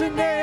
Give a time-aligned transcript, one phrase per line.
[0.00, 0.39] a name,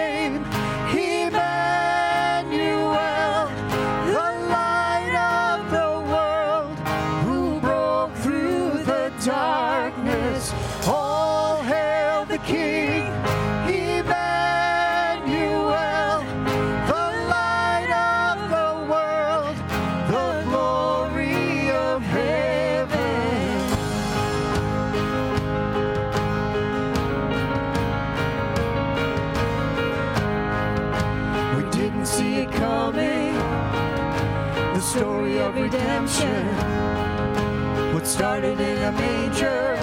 [37.94, 39.77] What started in a manger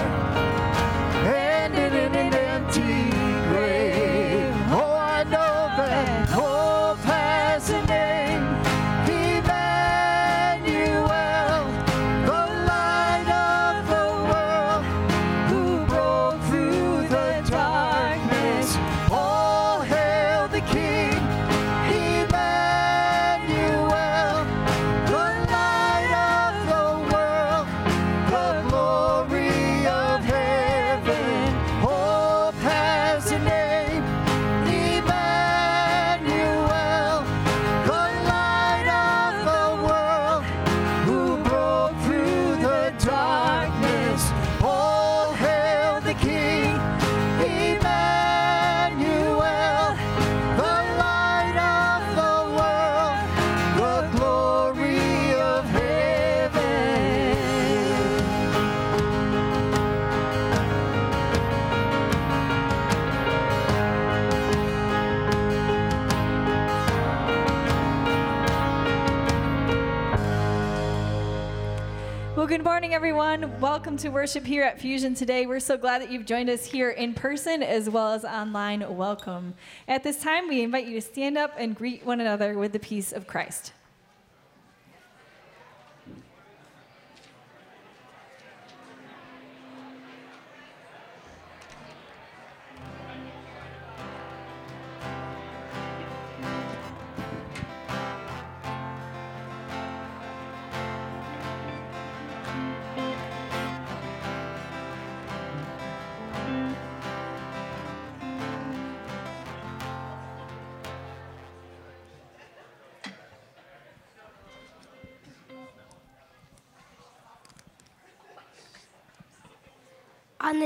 [73.35, 73.59] everyone.
[73.59, 75.45] Welcome to worship here at Fusion today.
[75.45, 78.95] We're so glad that you've joined us here in person as well as online.
[78.95, 79.55] Welcome.
[79.89, 82.79] At this time, we invite you to stand up and greet one another with the
[82.79, 83.73] peace of Christ.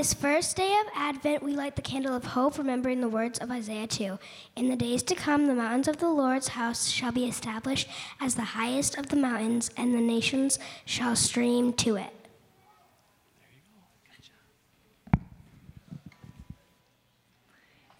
[0.00, 3.50] This first day of Advent, we light the candle of hope, remembering the words of
[3.50, 4.18] Isaiah 2.
[4.56, 7.86] In the days to come, the mountains of the Lord's house shall be established
[8.18, 12.14] as the highest of the mountains, and the nations shall stream to it.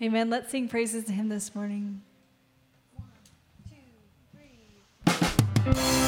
[0.01, 0.31] Amen.
[0.31, 2.01] Let's sing praises to him this morning.
[5.67, 6.00] He's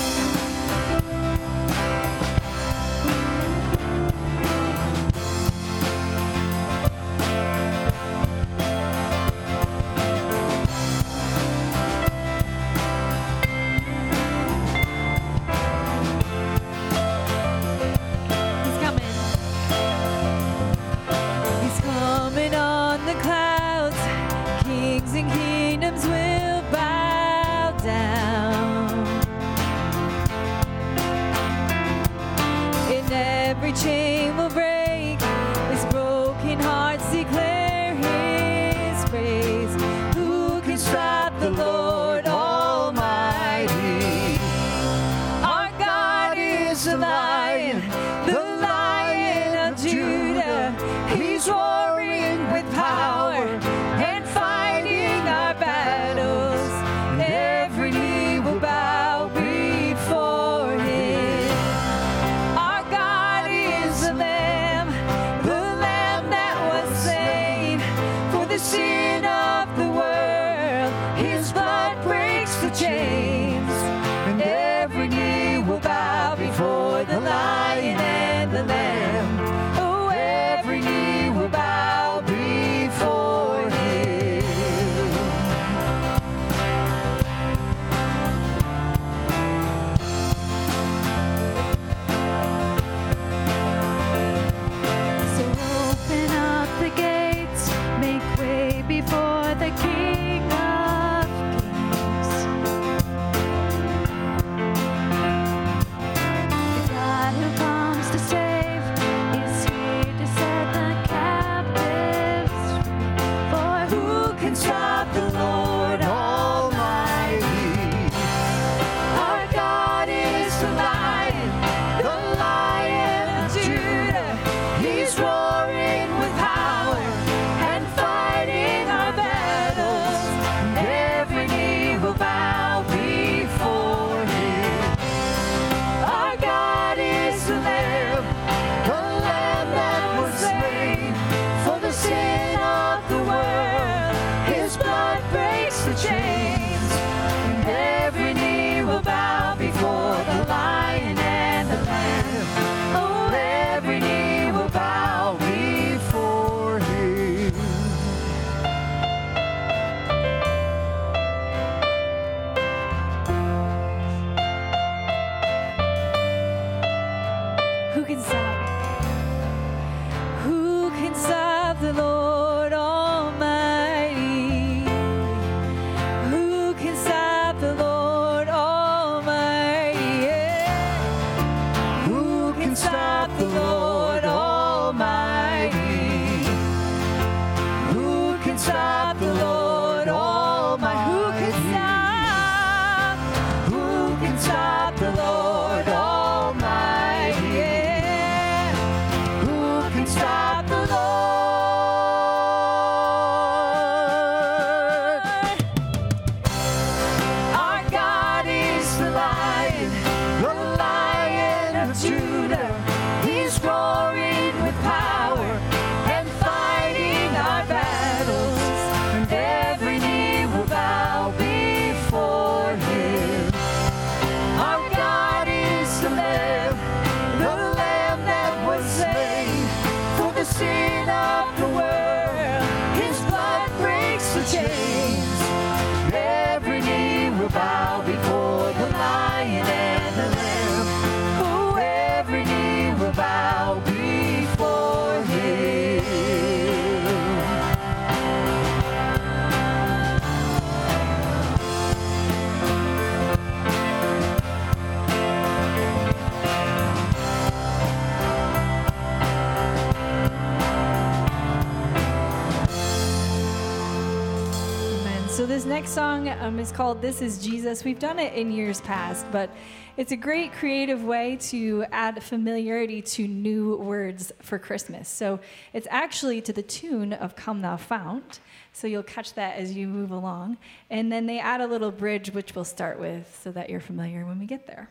[266.52, 267.82] song um, is called This Is Jesus.
[267.82, 269.48] We've done it in years past, but
[269.96, 275.08] it's a great creative way to add familiarity to new words for Christmas.
[275.08, 275.40] So,
[275.72, 278.40] it's actually to the tune of Come Thou Fount.
[278.74, 280.58] So, you'll catch that as you move along.
[280.90, 284.26] And then they add a little bridge, which we'll start with so that you're familiar
[284.26, 284.90] when we get there.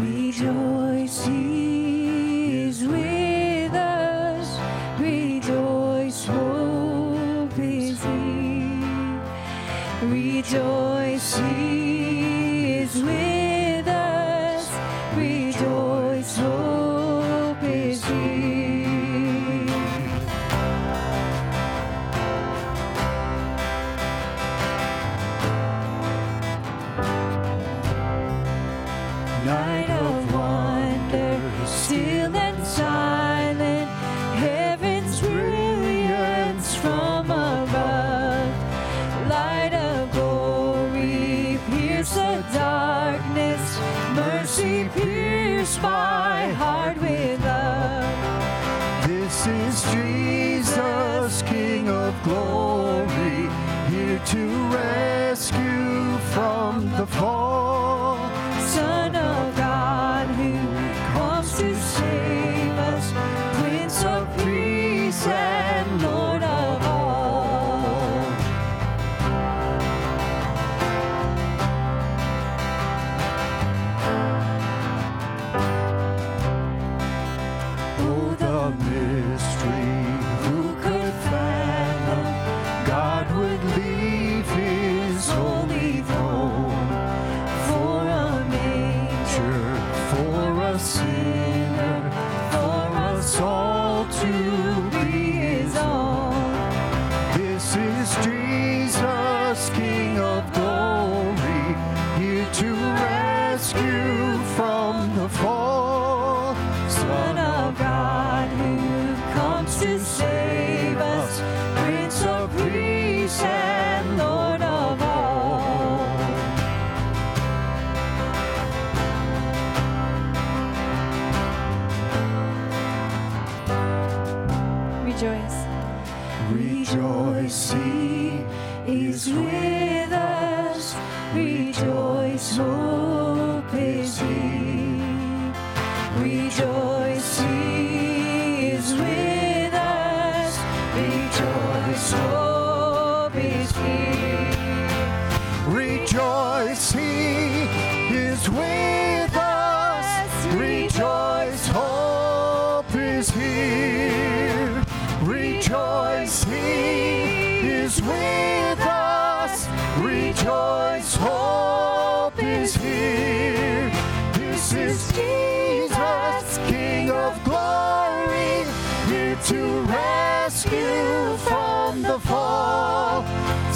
[0.00, 4.58] Rejoice, He is with us.
[4.98, 8.00] Rejoice, hope is.
[10.02, 10.93] Rejoice,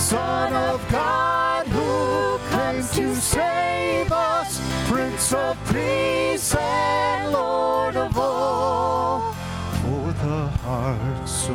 [0.09, 9.35] Son of God who comes to save us, Prince of Peace and Lord of all.
[9.83, 11.53] For the heart so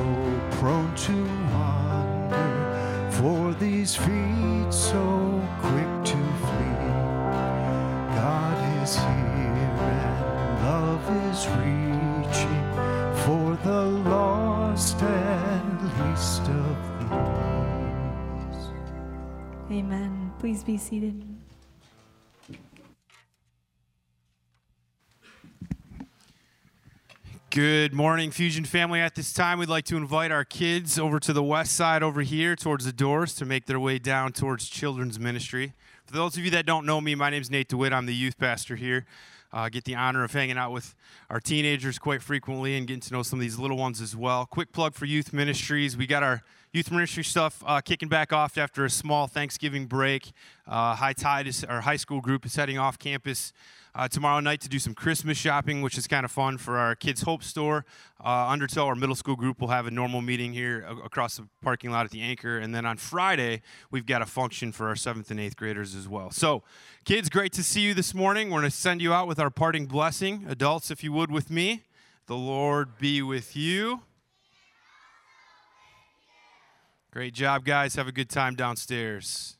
[0.51, 6.91] prone to wander, for these feet so quick to flee.
[8.21, 12.65] God is here and love is reaching
[13.25, 13.92] for the
[19.73, 20.31] Amen.
[20.37, 21.25] Please be seated.
[27.49, 28.99] Good morning, Fusion family.
[28.99, 32.21] At this time, we'd like to invite our kids over to the west side over
[32.21, 35.73] here towards the doors to make their way down towards children's ministry.
[36.05, 37.93] For those of you that don't know me, my name is Nate DeWitt.
[37.93, 39.07] I'm the youth pastor here.
[39.51, 40.93] Uh, get the honor of hanging out with
[41.31, 44.45] our teenagers quite frequently and getting to know some of these little ones as well.
[44.45, 45.97] Quick plug for youth ministries.
[45.97, 50.31] We got our youth ministry stuff uh, kicking back off after a small Thanksgiving break.
[50.67, 53.53] Uh, High Tide is our high school group is heading off campus
[53.93, 56.95] uh, tomorrow night to do some Christmas shopping, which is kind of fun for our
[56.95, 57.85] Kids Hope store.
[58.19, 61.47] Uh, Undertow, our middle school group, will have a normal meeting here a- across the
[61.61, 62.57] parking lot at the Anchor.
[62.57, 63.61] And then on Friday,
[63.91, 66.31] we've got a function for our seventh and eighth graders as well.
[66.31, 66.63] So,
[67.05, 68.49] kids, great to see you this morning.
[68.49, 70.47] We're going to send you out with our parting blessing.
[70.49, 71.83] Adults, if you would, with me.
[72.25, 74.01] The Lord be with you.
[77.13, 77.93] Great job, guys.
[77.93, 79.55] Have a good time downstairs.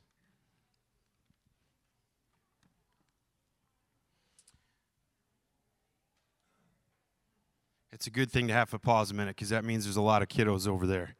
[7.91, 10.01] It's a good thing to have to pause a minute because that means there's a
[10.01, 11.15] lot of kiddos over there.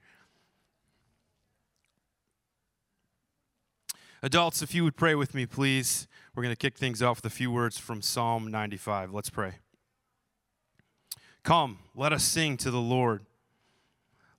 [4.24, 6.08] Adults, if you would pray with me, please.
[6.34, 9.14] We're going to kick things off with a few words from Psalm 95.
[9.14, 9.58] Let's pray.
[11.44, 13.24] Come, let us sing to the Lord.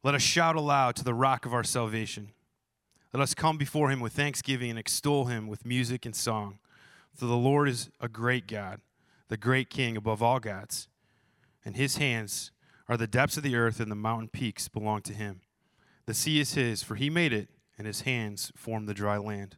[0.04, 2.32] Let us shout aloud to the rock of our salvation.
[3.14, 6.58] Let us come before him with thanksgiving and extol him with music and song.
[7.14, 8.82] For the Lord is a great God,
[9.28, 10.88] the great King above all gods.
[11.64, 12.50] And his hands
[12.86, 15.40] are the depths of the earth, and the mountain peaks belong to him.
[16.04, 19.56] The sea is his, for he made it, and his hands formed the dry land.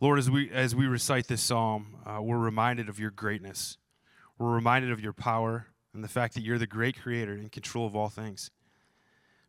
[0.00, 3.76] Lord, as we, as we recite this psalm, uh, we're reminded of your greatness.
[4.38, 7.86] We're reminded of your power and the fact that you're the great creator in control
[7.86, 8.50] of all things.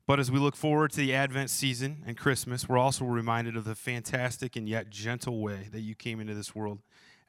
[0.07, 3.65] But as we look forward to the Advent season and Christmas, we're also reminded of
[3.65, 6.79] the fantastic and yet gentle way that you came into this world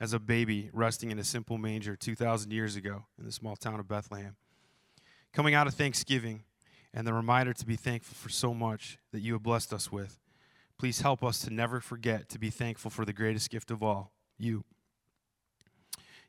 [0.00, 3.80] as a baby resting in a simple manger 2,000 years ago in the small town
[3.80, 4.36] of Bethlehem.
[5.32, 6.44] Coming out of Thanksgiving
[6.94, 10.20] and the reminder to be thankful for so much that you have blessed us with.
[10.78, 14.12] Please help us to never forget to be thankful for the greatest gift of all,
[14.38, 14.64] you.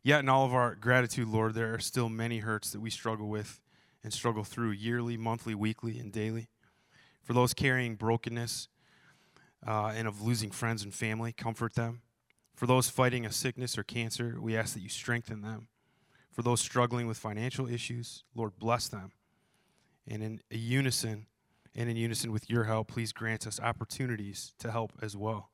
[0.01, 3.27] Yet, in all of our gratitude, Lord, there are still many hurts that we struggle
[3.27, 3.59] with
[4.03, 6.47] and struggle through yearly, monthly, weekly, and daily.
[7.21, 8.69] For those carrying brokenness
[9.67, 12.01] uh, and of losing friends and family, comfort them.
[12.55, 15.67] For those fighting a sickness or cancer, we ask that you strengthen them.
[16.31, 19.11] For those struggling with financial issues, Lord, bless them.
[20.07, 21.27] And in unison,
[21.75, 25.49] and in unison with your help, please grant us opportunities to help as well.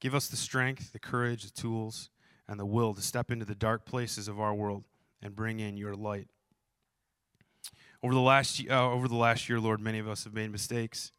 [0.00, 2.10] Give us the strength, the courage, the tools,
[2.48, 4.84] and the will to step into the dark places of our world
[5.22, 6.28] and bring in your light.
[8.02, 11.12] Over the last, uh, over the last year, Lord, many of us have made mistakes.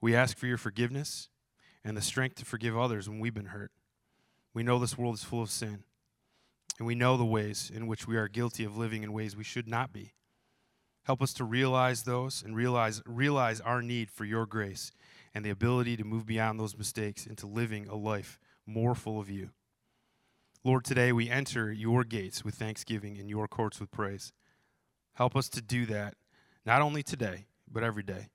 [0.00, 1.28] We ask for your forgiveness
[1.84, 3.70] and the strength to forgive others when we've been hurt.
[4.54, 5.84] We know this world is full of sin,
[6.78, 9.44] and we know the ways in which we are guilty of living in ways we
[9.44, 10.14] should not be.
[11.04, 14.92] Help us to realize those and realize, realize our need for your grace
[15.34, 19.28] and the ability to move beyond those mistakes into living a life more full of
[19.28, 19.50] you.
[20.66, 24.32] Lord, today we enter your gates with thanksgiving and your courts with praise.
[25.12, 26.14] Help us to do that,
[26.64, 28.30] not only today, but every day.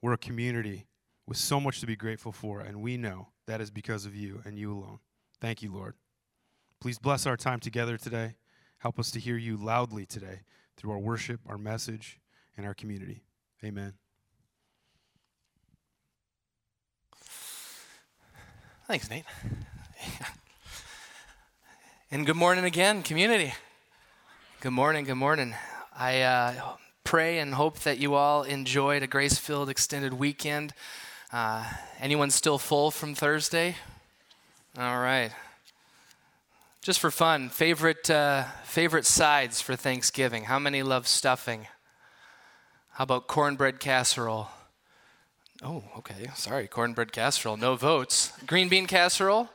[0.00, 0.86] We're a community
[1.26, 4.40] with so much to be grateful for, and we know that is because of you
[4.46, 5.00] and you alone.
[5.38, 5.94] Thank you, Lord.
[6.80, 8.36] Please bless our time together today.
[8.78, 10.40] Help us to hear you loudly today
[10.78, 12.18] through our worship, our message,
[12.56, 13.24] and our community.
[13.62, 13.92] Amen.
[18.88, 19.24] Thanks, Nate.
[22.08, 23.52] And good morning again, community.
[24.60, 25.56] Good morning, good morning.
[25.92, 30.72] I uh, pray and hope that you all enjoyed a grace filled extended weekend.
[31.32, 33.74] Uh, anyone still full from Thursday?
[34.78, 35.32] All right.
[36.80, 40.44] Just for fun, favorite, uh, favorite sides for Thanksgiving?
[40.44, 41.66] How many love stuffing?
[42.92, 44.46] How about cornbread casserole?
[45.60, 46.30] Oh, okay.
[46.36, 47.56] Sorry, cornbread casserole.
[47.56, 48.32] No votes.
[48.46, 49.48] Green bean casserole?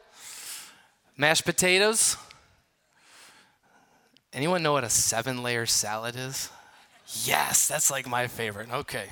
[1.16, 2.18] Mashed potatoes?
[4.34, 6.50] Anyone know what a seven layer salad is?
[7.26, 8.72] Yes, that's like my favorite.
[8.72, 9.08] Okay.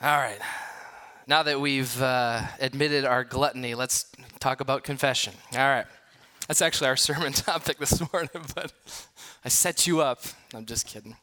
[0.00, 0.38] All right.
[1.26, 4.06] Now that we've uh, admitted our gluttony, let's
[4.38, 5.32] talk about confession.
[5.54, 5.86] All right.
[6.46, 8.72] That's actually our sermon topic this morning, but
[9.44, 10.20] I set you up.
[10.54, 11.16] I'm just kidding.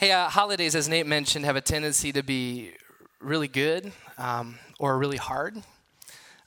[0.00, 2.70] Hey, uh, holidays, as Nate mentioned, have a tendency to be
[3.20, 5.62] really good um, or really hard.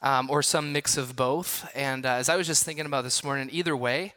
[0.02, 1.70] Um, or some mix of both.
[1.76, 4.14] And uh, as I was just thinking about this morning, either way,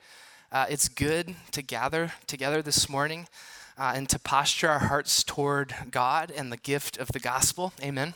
[0.54, 3.28] uh, it's good to gather together this morning
[3.76, 7.74] uh, and to posture our hearts toward God and the gift of the gospel.
[7.82, 8.14] Amen.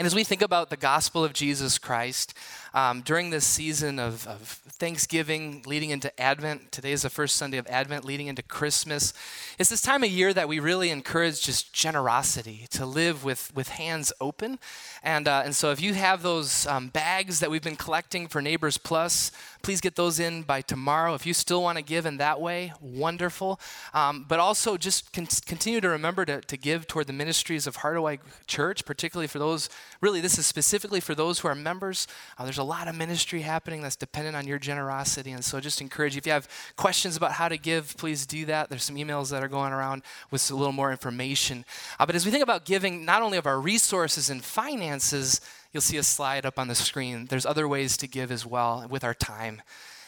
[0.00, 2.34] And as we think about the gospel of Jesus Christ,
[2.74, 7.56] um, during this season of, of, Thanksgiving leading into Advent, today is the first Sunday
[7.58, 9.14] of Advent leading into Christmas,
[9.56, 13.68] it's this time of year that we really encourage just generosity, to live with, with
[13.68, 14.58] hands open.
[15.04, 18.42] And, uh, and so if you have those um, bags that we've been collecting for
[18.42, 19.30] Neighbors Plus,
[19.62, 21.14] please get those in by tomorrow.
[21.14, 23.60] If you still want to give in that way, wonderful.
[23.94, 27.76] Um, but also just con- continue to remember to, to give toward the ministries of
[27.76, 32.08] Hardaway Church, particularly for those, really, this is specifically for those who are members.
[32.38, 35.32] Uh, there's a lot of ministry happening that's dependent on your generosity.
[35.32, 38.24] And so I just encourage you, if you have questions about how to give, please
[38.24, 38.70] do that.
[38.70, 41.64] There's some emails that are going around with a little more information.
[41.98, 45.40] Uh, but as we think about giving, not only of our resources and finances,
[45.72, 47.26] you'll see a slide up on the screen.
[47.26, 49.60] There's other ways to give as well with our time.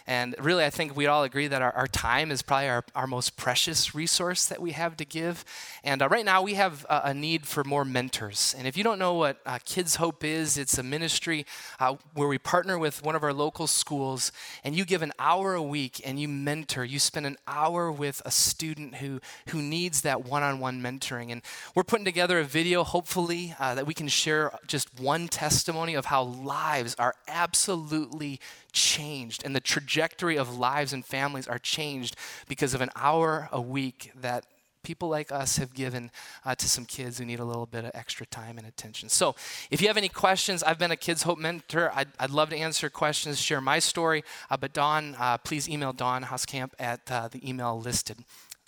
[0.07, 3.07] And really, I think we all agree that our, our time is probably our, our
[3.07, 5.45] most precious resource that we have to give.
[5.83, 8.55] And uh, right now, we have a, need for more mentors.
[8.59, 11.47] And if you don't know what uh, Kids Hope is, it's a ministry
[11.81, 14.31] uh, where we partner with one of our local schools,
[14.63, 16.85] and you give an hour a week and you mentor.
[16.85, 21.33] You spend an hour with a student who, who needs that one on one mentoring.
[21.33, 21.41] And
[21.75, 26.07] we're putting together a video, hopefully, uh, that we can share just one testimony of
[26.07, 28.41] how lives are absolutely
[28.75, 32.17] changed and the trajectory of lives and families are changed
[32.49, 34.45] because of an hour a week that
[34.83, 36.11] people like us have given
[36.45, 39.09] uh, to some kids who need a little bit of extra time and attention.
[39.09, 39.35] So,
[39.71, 41.91] if you have any questions, I've been a Kids Hope mentor.
[41.95, 44.23] I'd, I'd love to answer questions, share my story.
[44.51, 48.19] Uh, but Don, uh, please email Don Hauskamp at uh, the email listed.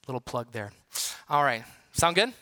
[0.09, 0.73] Little plug there.
[1.29, 2.33] All right, sound good?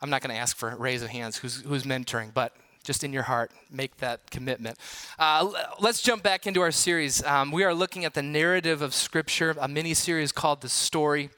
[0.00, 3.04] I'm not going to ask for a raise of hands who's, who's mentoring, but just
[3.04, 4.78] in your heart, make that commitment.
[5.18, 7.22] Uh, let's jump back into our series.
[7.24, 11.30] Um, we are looking at the narrative of Scripture, a mini series called The Story.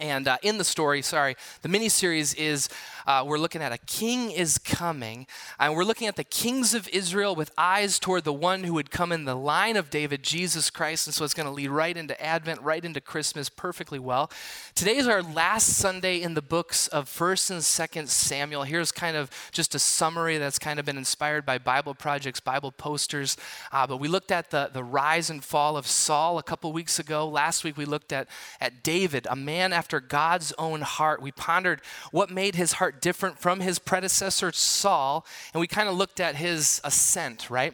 [0.00, 2.68] And uh, in the story, sorry, the mini series is
[3.06, 5.28] uh, we're looking at a king is coming,
[5.60, 8.90] and we're looking at the kings of Israel with eyes toward the one who would
[8.90, 11.06] come in the line of David, Jesus Christ.
[11.06, 14.28] And so it's going to lead right into Advent, right into Christmas perfectly well.
[14.74, 18.64] Today is our last Sunday in the books of 1st and 2nd Samuel.
[18.64, 22.72] Here's kind of just a summary that's kind of been inspired by Bible projects, Bible
[22.72, 23.36] posters.
[23.70, 26.98] Uh, but we looked at the, the rise and fall of Saul a couple weeks
[26.98, 27.28] ago.
[27.28, 28.26] Last week we looked at,
[28.60, 31.22] at David, a man after God's own heart.
[31.22, 35.94] We pondered what made his heart different from his predecessor Saul, and we kind of
[35.94, 37.72] looked at his ascent, right?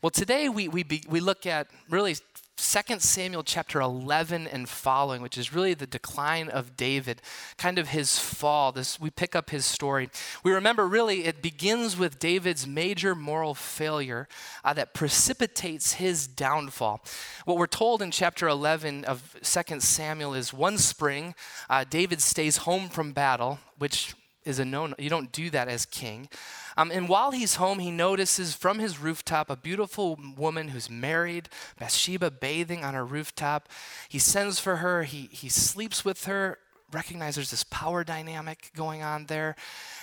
[0.00, 2.16] Well, today we, we, be, we look at really
[2.58, 7.22] 2 Samuel chapter 11 and following, which is really the decline of David,
[7.56, 8.72] kind of his fall.
[8.72, 10.10] This we pick up his story.
[10.42, 14.26] We remember really it begins with David's major moral failure
[14.64, 17.00] uh, that precipitates his downfall.
[17.44, 21.36] What we're told in chapter 11 of 2 Samuel is one spring,
[21.70, 24.14] uh, David stays home from battle, which
[24.48, 24.94] is a no.
[24.98, 26.28] You don't do that as king.
[26.76, 31.48] Um, and while he's home, he notices from his rooftop a beautiful woman who's married,
[31.78, 33.68] Bathsheba, bathing on her rooftop.
[34.08, 35.02] He sends for her.
[35.02, 36.58] He he sleeps with her.
[36.90, 39.56] Recognize there's this power dynamic going on there.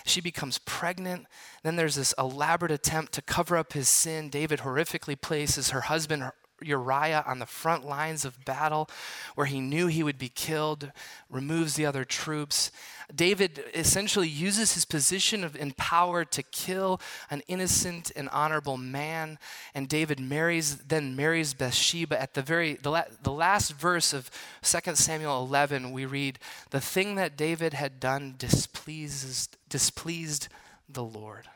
[0.06, 1.26] She becomes pregnant.
[1.64, 4.30] Then there's this elaborate attempt to cover up his sin.
[4.30, 6.32] David horrifically places her husband
[6.62, 8.90] Uriah on the front lines of battle
[9.36, 10.92] where he knew he would be killed,
[11.30, 12.72] removes the other troops.
[13.14, 19.38] David essentially uses his position of in power to kill an innocent and honorable man.
[19.74, 22.20] And David marries, then marries Bathsheba.
[22.20, 24.32] At the very the, la- the last verse of
[24.64, 26.40] 2 Samuel 11, we read,
[26.72, 30.48] "The thing that David had done displeases displeased
[30.88, 31.48] the Lord."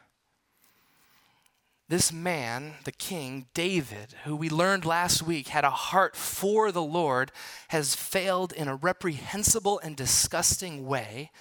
[1.90, 6.84] This man, the king, David, who we learned last week had a heart for the
[6.84, 7.32] Lord,
[7.70, 11.32] has failed in a reprehensible and disgusting way.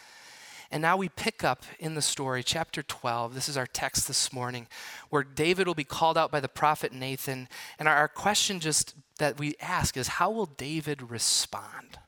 [0.71, 3.35] And now we pick up in the story, chapter 12.
[3.35, 4.69] This is our text this morning,
[5.11, 7.47] where David will be called out by the prophet Nathan.
[7.79, 11.99] And our, question just that we ask is how will David respond?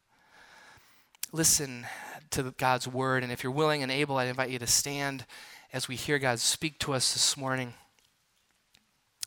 [1.31, 1.87] Listen
[2.31, 3.23] to God's word.
[3.23, 5.27] And if you're willing and able, I invite you to stand
[5.75, 7.75] as we hear God speak to us this morning.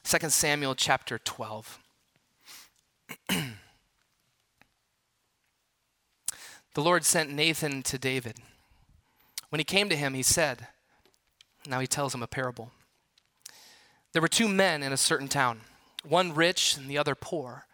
[0.04, 1.80] 2 Samuel chapter 12.
[3.30, 3.46] the
[6.76, 8.38] Lord sent Nathan to David.
[9.50, 10.68] When he came to him, he said,
[11.66, 12.72] Now he tells him a parable.
[14.12, 15.62] There were two men in a certain town,
[16.08, 17.66] one rich and the other poor.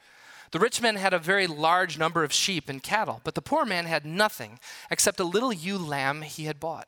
[0.52, 3.65] The rich man had a very large number of sheep and cattle, but the poor
[3.65, 6.88] man had nothing except a little ewe lamb he had bought.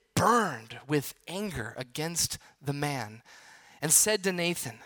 [0.21, 3.23] burned with anger against the man
[3.81, 4.77] and said to Nathan,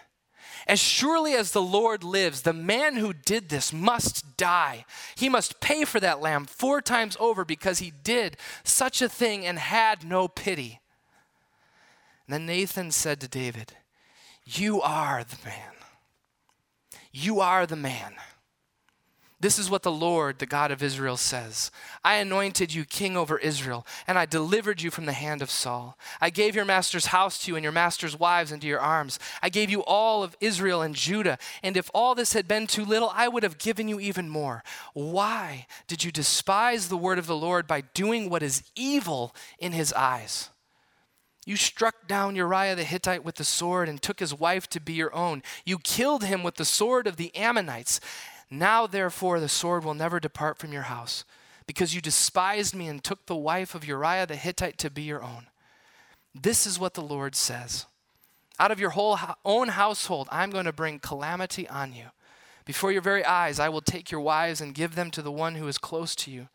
[0.65, 4.85] As surely as the Lord lives, the man who did this must die.
[5.15, 9.45] He must pay for that lamb four times over because he did such a thing
[9.45, 10.79] and had no pity.
[12.25, 13.73] And then Nathan said to David,
[14.45, 15.73] You are the man.
[17.11, 18.13] You are the man.
[19.37, 21.69] This is what the Lord, the God of Israel, says
[22.03, 25.97] I anointed you king over Israel, and I delivered you from the hand of Saul.
[26.21, 29.19] I gave your master's house to you, and your master's wives into your arms.
[29.43, 32.85] I gave you all of Israel and Judah, and if all this had been too
[32.85, 34.63] little, I would have given you even more.
[34.93, 39.73] Why did you despise the word of the Lord by doing what is evil in
[39.73, 40.49] his eyes?
[41.45, 44.93] You struck down Uriah the Hittite with the sword and took his wife to be
[44.93, 45.43] your own.
[45.63, 47.99] You killed him with the sword of the Ammonites.
[48.49, 51.25] Now, therefore, the sword will never depart from your house,
[51.67, 55.23] because you despised me and took the wife of Uriah the Hittite to be your
[55.23, 55.47] own.
[56.33, 57.85] This is what the Lord says
[58.59, 62.05] Out of your whole ho- own household, I'm going to bring calamity on you.
[62.65, 65.55] Before your very eyes, I will take your wives and give them to the one
[65.55, 66.49] who is close to you.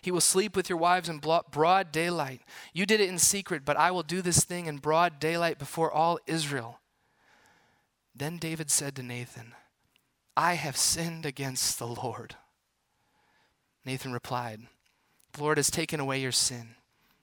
[0.00, 2.42] He will sleep with your wives in broad daylight.
[2.72, 5.92] You did it in secret, but I will do this thing in broad daylight before
[5.92, 6.80] all Israel.
[8.14, 9.54] Then David said to Nathan,
[10.36, 12.36] I have sinned against the Lord.
[13.84, 14.62] Nathan replied,
[15.32, 16.76] The Lord has taken away your sin.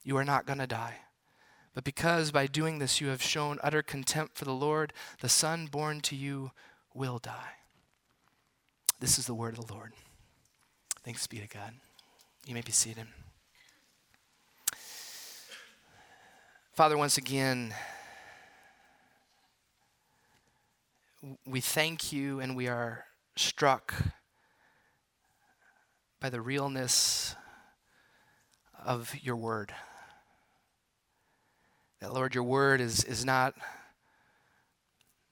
[0.04, 0.98] You are not going to die.
[1.74, 5.68] But because by doing this you have shown utter contempt for the Lord, the son
[5.68, 6.52] born to you
[6.94, 7.54] will die.
[9.00, 9.94] This is the word of the Lord.
[11.04, 11.74] Thanks be to God.
[12.46, 13.08] You may be seated.
[16.74, 17.74] Father, once again,
[21.46, 23.06] we thank you and we are
[23.36, 23.94] struck
[26.22, 27.36] by the realness
[28.86, 29.74] of your word.
[32.00, 33.54] That, Lord, your word is, is not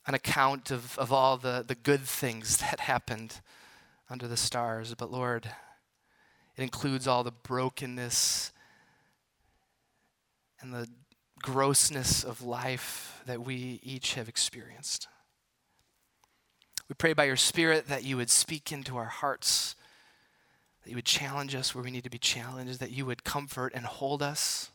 [0.06, 3.40] an account of, of all the, the good things that happened
[4.10, 5.50] under the stars, but Lord,
[6.56, 8.52] it includes all the brokenness
[10.60, 10.88] and the
[11.42, 15.08] grossness of life that we each have experienced.
[16.90, 19.76] We pray by your Spirit that you would speak into our hearts,
[20.84, 23.74] that you would challenge us where we need to be challenged, that you would comfort
[23.76, 24.72] and hold us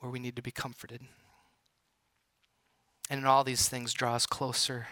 [0.00, 1.02] where we need to be comforted.
[3.08, 4.88] And in all these things, draw us closer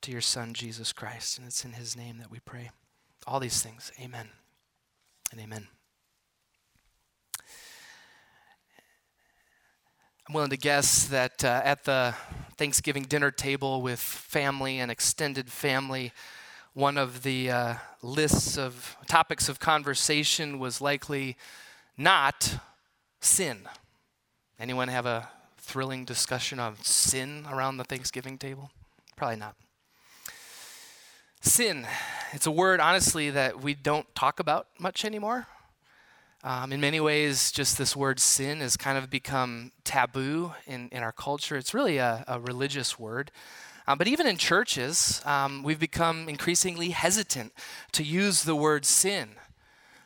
[0.00, 1.38] to your Son, Jesus Christ.
[1.38, 2.70] And it's in his name that we pray.
[3.26, 3.92] All these things.
[4.00, 4.30] Amen
[5.30, 5.68] and amen.
[10.26, 12.14] I'm willing to guess that uh, at the
[12.58, 16.12] Thanksgiving dinner table with family and extended family,
[16.74, 21.36] one of the uh, lists of topics of conversation was likely
[21.96, 22.58] not
[23.20, 23.60] sin.
[24.58, 28.72] Anyone have a thrilling discussion of sin around the Thanksgiving table?
[29.14, 29.54] Probably not.
[31.40, 31.86] Sin,
[32.32, 35.46] it's a word, honestly, that we don't talk about much anymore.
[36.44, 41.02] Um, in many ways, just this word sin has kind of become taboo in, in
[41.02, 41.56] our culture.
[41.56, 43.32] It's really a, a religious word.
[43.88, 47.52] Um, but even in churches, um, we've become increasingly hesitant
[47.92, 49.30] to use the word sin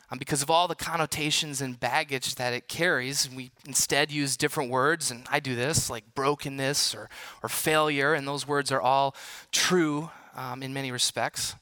[0.09, 3.29] um, because of all the connotations and baggage that it carries.
[3.29, 7.09] We instead use different words, and I do this, like brokenness or,
[7.43, 9.15] or failure, and those words are all
[9.51, 11.55] true um, in many respects.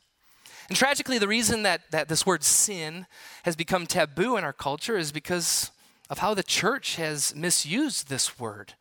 [0.71, 3.05] And tragically, the reason that, that this word sin
[3.43, 5.69] has become taboo in our culture is because
[6.09, 8.75] of how the church has misused this word.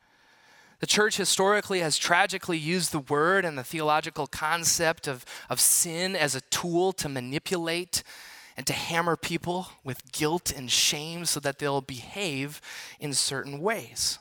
[0.78, 6.14] The church historically has tragically used the word and the theological concept of, of sin
[6.14, 8.04] as a tool to manipulate
[8.56, 12.60] and to hammer people with guilt and shame so that they'll behave
[13.00, 14.20] in certain ways.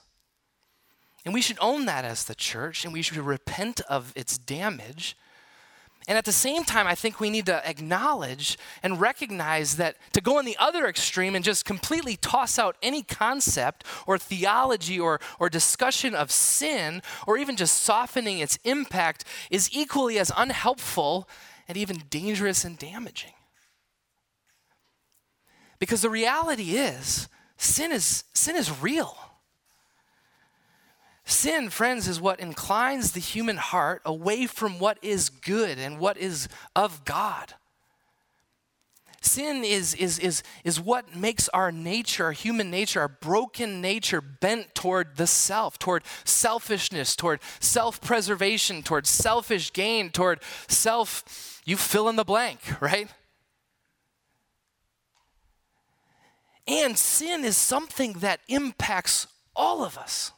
[1.23, 5.15] And we should own that as the church and we should repent of its damage
[6.09, 10.21] and at the same time, I think we need to acknowledge and recognize that to
[10.21, 15.21] go on the other extreme and just completely toss out any concept or theology or,
[15.39, 21.29] or discussion of sin or even just softening its impact is equally as unhelpful
[21.67, 23.33] and even dangerous and damaging.
[25.77, 29.15] Because the reality is, sin is, sin is real.
[31.29, 36.17] Sin, friends, is what inclines the human heart away from what is good and what
[36.17, 37.53] is of God.
[39.21, 44.21] Sin is, is, is, is what makes our nature, our human nature, our broken nature
[44.21, 51.77] bent toward the self, toward selfishness, toward self preservation, toward selfish gain, toward self, you
[51.77, 53.07] fill in the blank, right?
[56.65, 60.31] And sin is something that impacts all of us.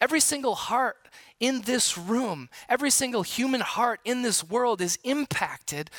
[0.00, 1.08] Every single heart
[1.40, 5.90] in this room, every single human heart in this world is impacted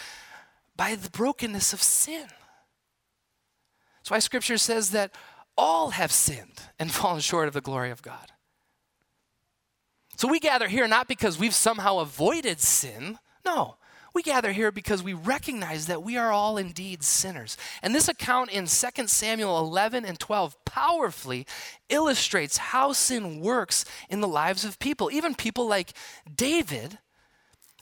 [0.75, 2.27] by the brokenness of sin.
[3.97, 5.11] That's why scripture says that
[5.57, 8.31] all have sinned and fallen short of the glory of God.
[10.15, 13.19] So we gather here not because we've somehow avoided sin.
[13.45, 13.77] No,
[14.19, 17.55] We gather here because we recognize that we are all indeed sinners.
[17.81, 21.47] And this account in 2 Samuel 11 and 12 powerfully
[21.87, 25.93] illustrates how sin works in the lives of people, even people like
[26.35, 26.97] David,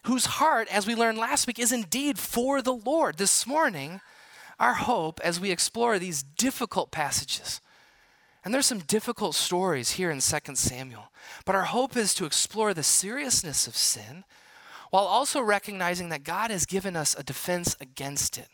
[0.04, 3.18] whose heart, as we learned last week, is indeed for the Lord.
[3.18, 4.00] This morning,
[4.60, 7.62] our hope as we explore these difficult passages.
[8.46, 11.12] And there's some difficult stories here in 2 Samuel,
[11.46, 14.24] but our hope is to explore the seriousness of sin
[14.90, 18.48] while also recognizing that God has given us a defense against it.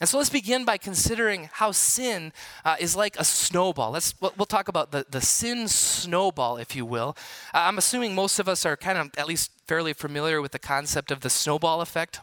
[0.00, 2.32] And so let's begin by considering how sin
[2.64, 3.92] uh, is like a snowball.
[3.92, 7.16] Let's we'll, talk about the, the sin snowball, if you will.
[7.54, 10.58] Uh, I'm assuming most of us are kind of at least fairly familiar with the
[10.58, 12.20] concept of the snowball effect.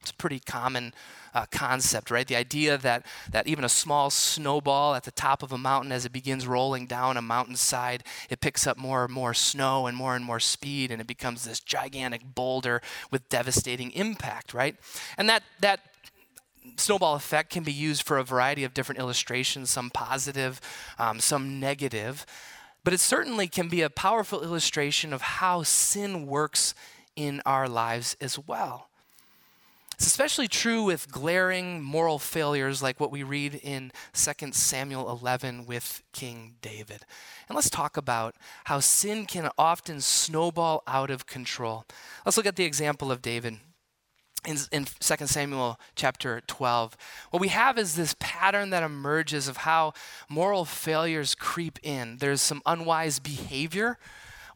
[0.00, 0.94] It's a pretty common
[1.34, 2.26] uh, concept, right?
[2.26, 6.04] The idea that, that even a small snowball at the top of a mountain, as
[6.04, 10.16] it begins rolling down a mountainside, it picks up more and more snow and more
[10.16, 14.76] and more speed, and it becomes this gigantic boulder with devastating impact, right?
[15.16, 15.80] And that, that
[16.76, 20.60] snowball effect can be used for a variety of different illustrations, some positive,
[20.98, 22.26] um, some negative.
[22.84, 26.74] But it certainly can be a powerful illustration of how sin works
[27.16, 28.88] in our lives as well.
[29.98, 35.66] It's especially true with glaring moral failures like what we read in 2 Samuel 11
[35.66, 37.04] with King David.
[37.48, 41.84] And let's talk about how sin can often snowball out of control.
[42.24, 43.58] Let's look at the example of David.
[44.46, 46.96] In, in 2 Samuel chapter 12,
[47.32, 49.94] what we have is this pattern that emerges of how
[50.28, 52.18] moral failures creep in.
[52.18, 53.98] There's some unwise behavior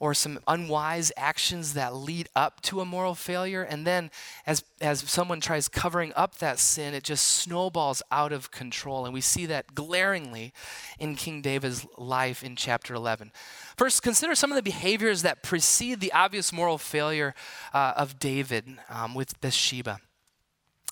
[0.03, 3.63] or some unwise actions that lead up to a moral failure.
[3.63, 4.11] And then
[4.45, 9.05] as, as someone tries covering up that sin, it just snowballs out of control.
[9.05, 10.53] And we see that glaringly
[10.99, 13.31] in King David's life in chapter 11.
[13.77, 17.33] First, consider some of the behaviors that precede the obvious moral failure
[17.73, 20.01] uh, of David um, with Bathsheba.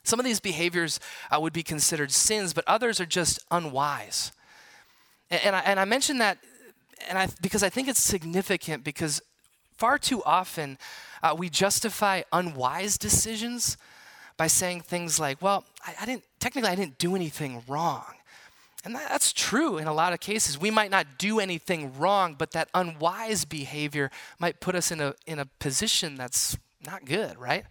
[0.04, 1.00] Some of these behaviors
[1.32, 4.30] uh, would be considered sins, but others are just unwise.
[5.32, 6.38] And, and I, and I mentioned that
[7.08, 9.20] and I, because I think it's significant because
[9.76, 10.78] far too often
[11.22, 13.76] uh, we justify unwise decisions
[14.36, 18.04] by saying things like, well, I, I, didn't, technically, I didn't do anything wrong.
[18.84, 20.58] And that, that's true in a lot of cases.
[20.58, 25.14] We might not do anything wrong, but that unwise behavior might put us in a,
[25.26, 27.64] in a position that's not good, right?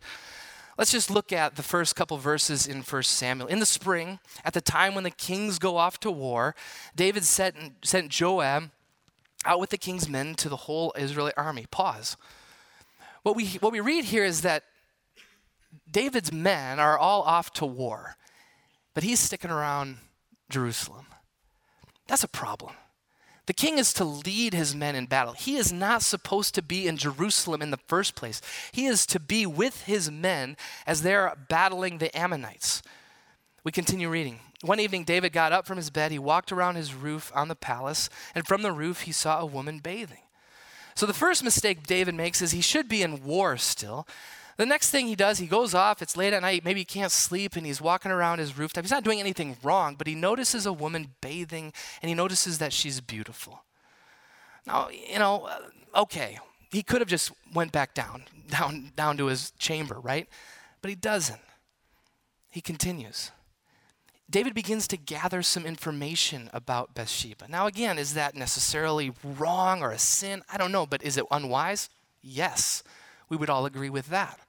[0.77, 3.47] Let's just look at the first couple verses in 1 Samuel.
[3.47, 6.55] In the spring, at the time when the kings go off to war,
[6.95, 8.69] David sent, sent Joab
[9.45, 11.65] out with the king's men to the whole Israeli army.
[11.71, 12.17] Pause.
[13.23, 14.63] What we, what we read here is that
[15.89, 18.15] David's men are all off to war,
[18.93, 19.97] but he's sticking around
[20.49, 21.06] Jerusalem.
[22.08, 22.73] That's a problem.
[23.45, 25.34] The king is to lead his men in battle.
[25.34, 28.41] He is not supposed to be in Jerusalem in the first place.
[28.71, 32.84] He is to be with his men as they're battling the Ammonites.
[33.63, 34.39] We continue reading.
[34.61, 36.11] One evening, David got up from his bed.
[36.11, 39.45] He walked around his roof on the palace, and from the roof, he saw a
[39.45, 40.23] woman bathing.
[40.95, 44.05] So, the first mistake David makes is he should be in war still.
[44.57, 46.01] The next thing he does, he goes off.
[46.01, 46.65] It's late at night.
[46.65, 48.83] Maybe he can't sleep, and he's walking around his rooftop.
[48.83, 52.73] He's not doing anything wrong, but he notices a woman bathing, and he notices that
[52.73, 53.63] she's beautiful.
[54.67, 59.27] Now, you know, uh, okay, he could have just went back down, down, down to
[59.27, 60.27] his chamber, right?
[60.81, 61.39] But he doesn't.
[62.49, 63.31] He continues.
[64.29, 67.47] David begins to gather some information about Bathsheba.
[67.49, 70.43] Now, again, is that necessarily wrong or a sin?
[70.51, 71.89] I don't know, but is it unwise?
[72.21, 72.83] Yes,
[73.27, 74.39] we would all agree with that.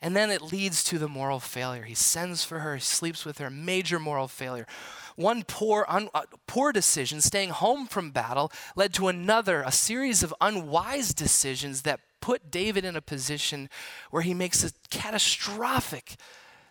[0.00, 1.84] And then it leads to the moral failure.
[1.84, 4.66] He sends for her, he sleeps with her, major moral failure.
[5.14, 10.24] One poor, un, uh, poor decision, staying home from battle, led to another, a series
[10.24, 13.70] of unwise decisions that put David in a position
[14.10, 16.16] where he makes a catastrophic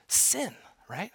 [0.09, 0.55] sin,
[0.89, 1.11] right?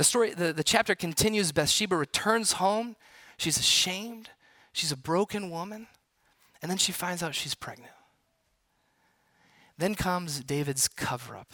[0.00, 1.52] The story, the, the chapter continues.
[1.52, 2.96] Bathsheba returns home.
[3.36, 4.30] She's ashamed.
[4.72, 5.88] She's a broken woman.
[6.62, 7.92] And then she finds out she's pregnant.
[9.76, 11.52] Then comes David's cover up.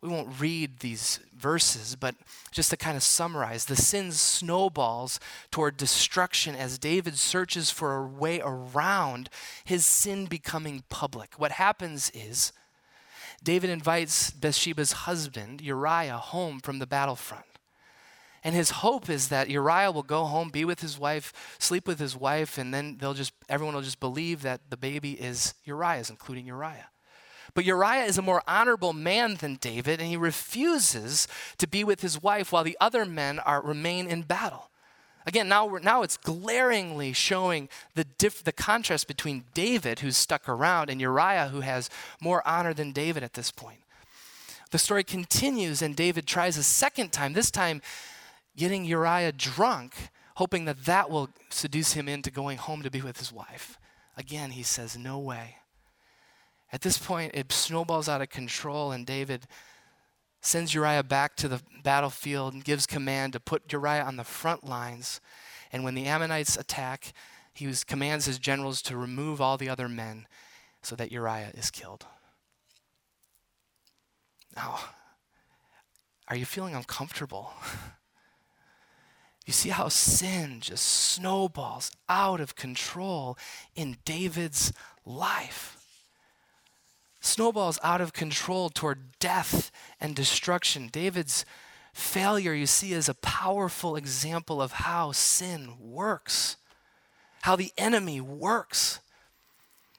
[0.00, 2.14] We won't read these verses, but
[2.52, 5.18] just to kind of summarize, the sin snowballs
[5.50, 9.28] toward destruction as David searches for a way around
[9.64, 11.34] his sin becoming public.
[11.36, 12.52] What happens is
[13.42, 17.57] David invites Bathsheba's husband, Uriah, home from the battlefront.
[18.48, 21.98] And his hope is that Uriah will go home, be with his wife, sleep with
[21.98, 26.08] his wife, and then they'll just everyone will just believe that the baby is Uriah's,
[26.08, 26.88] including Uriah.
[27.52, 32.00] But Uriah is a more honorable man than David, and he refuses to be with
[32.00, 34.70] his wife while the other men are remain in battle.
[35.26, 40.48] Again, now, we're, now it's glaringly showing the, diff, the contrast between David, who's stuck
[40.48, 43.80] around, and Uriah, who has more honor than David at this point.
[44.70, 47.82] The story continues, and David tries a second time, this time
[48.58, 49.94] getting Uriah drunk,
[50.36, 53.78] hoping that that will seduce him into going home to be with his wife.
[54.16, 55.56] Again, he says, No way.
[56.70, 59.46] At this point, it snowballs out of control, and David
[60.40, 64.64] sends Uriah back to the battlefield and gives command to put Uriah on the front
[64.64, 65.20] lines.
[65.72, 67.12] And when the Ammonites attack,
[67.54, 70.26] he was, commands his generals to remove all the other men
[70.82, 72.06] so that Uriah is killed.
[74.54, 74.78] Now,
[76.28, 77.52] are you feeling uncomfortable?
[79.48, 83.36] you see how sin just snowballs out of control
[83.74, 84.72] in David's
[85.04, 85.78] life
[87.20, 90.88] snowballs out of control toward death and destruction.
[90.90, 91.44] David's
[91.92, 96.56] failure, you see, is a powerful example of how sin works,
[97.42, 99.00] how the enemy works.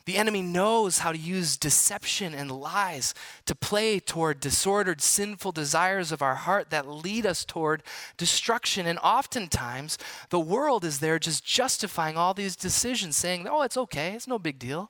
[0.09, 3.13] The enemy knows how to use deception and lies
[3.45, 7.83] to play toward disordered, sinful desires of our heart that lead us toward
[8.17, 8.87] destruction.
[8.87, 9.99] And oftentimes,
[10.31, 14.39] the world is there just justifying all these decisions, saying, oh, it's okay, it's no
[14.39, 14.89] big deal.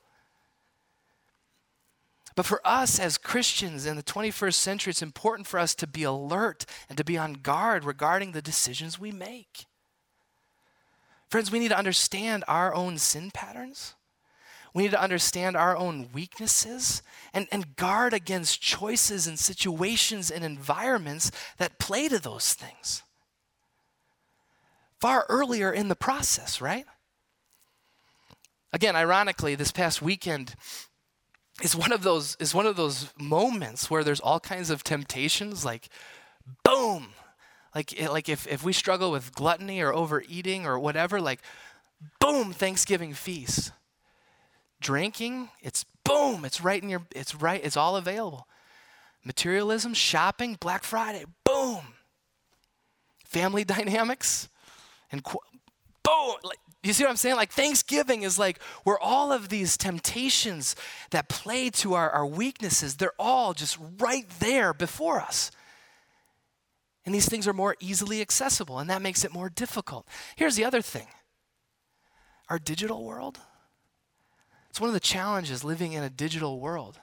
[2.33, 6.03] But for us as Christians in the 21st century, it's important for us to be
[6.03, 9.65] alert and to be on guard regarding the decisions we make.
[11.27, 13.95] Friends, we need to understand our own sin patterns.
[14.73, 17.01] We need to understand our own weaknesses
[17.33, 23.03] and, and guard against choices and situations and environments that play to those things.
[24.99, 26.85] Far earlier in the process, right?
[28.71, 30.55] Again, ironically, this past weekend,
[31.61, 35.65] is one of those is one of those moments where there's all kinds of temptations
[35.65, 35.89] like
[36.63, 37.07] boom
[37.75, 41.41] like like if, if we struggle with gluttony or overeating or whatever like
[42.19, 43.71] boom thanksgiving feast
[44.81, 48.47] drinking it's boom it's right in your it's right it's all available
[49.23, 51.93] materialism shopping black friday boom
[53.25, 54.49] family dynamics
[55.11, 57.35] and boom like you see what I'm saying?
[57.35, 60.75] Like Thanksgiving is like where all of these temptations
[61.09, 65.51] that play to our, our weaknesses, they're all just right there before us.
[67.05, 70.07] And these things are more easily accessible, and that makes it more difficult.
[70.35, 71.07] Here's the other thing
[72.49, 73.39] our digital world.
[74.79, 77.01] It's one of the challenges living in a digital world.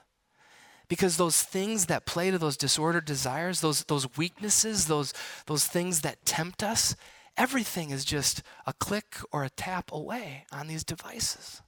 [0.87, 5.13] Because those things that play to those disordered desires, those, those weaknesses, those,
[5.45, 6.95] those things that tempt us,
[7.37, 11.61] Everything is just a click or a tap away on these devices.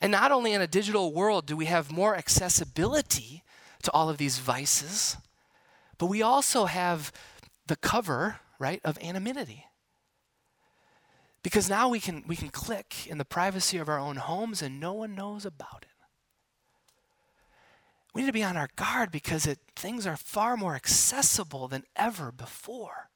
[0.00, 3.42] And not only in a digital world do we have more accessibility
[3.82, 5.16] to all of these vices,
[5.96, 7.10] but we also have
[7.66, 9.64] the cover, right, of anonymity.
[11.44, 14.80] Because now we can, we can click in the privacy of our own homes and
[14.80, 15.88] no one knows about it.
[18.14, 21.84] We need to be on our guard because it, things are far more accessible than
[21.96, 23.10] ever before.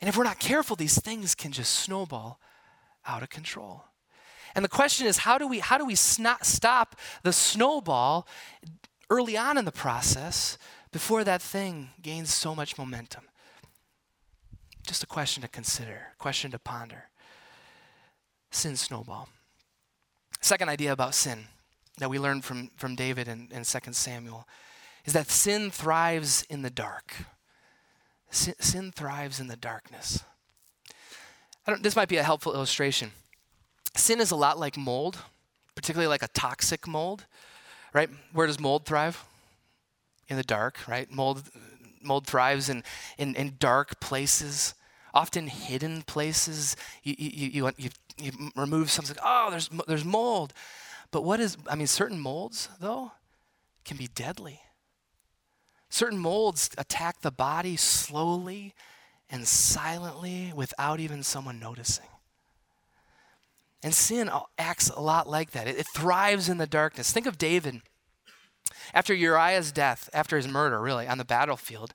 [0.00, 2.38] And if we're not careful, these things can just snowball
[3.04, 3.86] out of control.
[4.54, 8.28] And the question is how do we, how do we stop the snowball
[9.10, 10.58] early on in the process
[10.92, 13.24] before that thing gains so much momentum?
[14.86, 17.04] Just a question to consider, question to ponder.
[18.50, 19.28] Sin snowball.
[20.40, 21.46] Second idea about sin
[21.98, 24.46] that we learned from, from David in, in 2 Samuel
[25.04, 27.14] is that sin thrives in the dark.
[28.30, 30.22] Sin, sin thrives in the darkness.
[31.80, 33.12] this might be a helpful illustration.
[33.96, 35.18] Sin is a lot like mold,
[35.74, 37.26] particularly like a toxic mold,
[37.92, 38.10] right?
[38.32, 39.24] Where does mold thrive?
[40.28, 41.10] In the dark, right?
[41.10, 41.42] Mold,
[42.04, 42.82] mold thrives in,
[43.18, 44.74] in, in dark places,
[45.12, 46.76] often hidden places.
[47.02, 50.52] You, you, you, you, you remove something, oh, there's, there's mold.
[51.10, 53.12] But what is, I mean, certain molds, though,
[53.84, 54.60] can be deadly.
[55.88, 58.74] Certain molds attack the body slowly
[59.30, 62.06] and silently without even someone noticing.
[63.82, 65.68] And sin acts a lot like that.
[65.68, 67.12] It, it, thrives in the darkness.
[67.12, 67.82] Think of David.
[68.92, 71.92] After Uriah's death, after his murder, really, on the battlefield,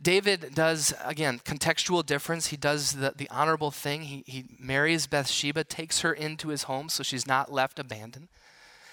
[0.00, 2.46] David does, again, contextual difference.
[2.46, 4.02] He does the, the honorable thing.
[4.02, 8.28] He, he marries Bathsheba, takes her into his home so she's not left abandoned.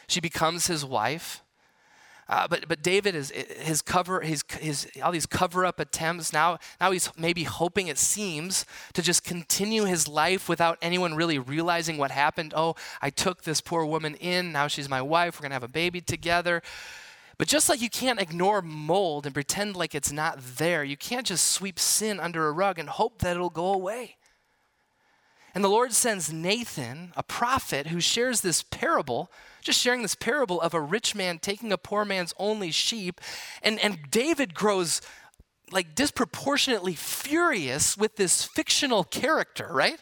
[0.07, 1.41] She becomes his wife.
[2.29, 6.59] Uh, but but David is his cover his his all these cover up attempts now
[6.81, 11.97] now he's maybe hoping it seems to just continue his life without anyone really realizing
[11.97, 12.53] what happened.
[12.53, 14.51] Oh, I took this poor woman in.
[14.51, 15.39] Now she's my wife.
[15.39, 16.61] We're gonna have a baby together.
[17.37, 21.27] But just like you can't ignore mold and pretend like it's not there, you can't
[21.27, 24.17] just sweep sin under a rug and hope that it'll go away.
[25.53, 29.31] And the Lord sends Nathan, a prophet, who shares this parable,
[29.61, 33.21] just sharing this parable of a rich man taking a poor man's only sheep.
[33.63, 35.01] And, and David grows
[35.71, 39.99] like disproportionately furious with this fictional character, right?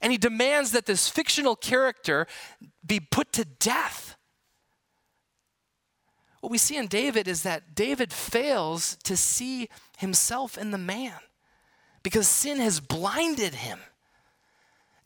[0.00, 2.26] And he demands that this fictional character
[2.84, 4.16] be put to death.
[6.42, 9.68] What we see in David is that David fails to see
[9.98, 11.14] himself in the man
[12.02, 13.78] because sin has blinded him.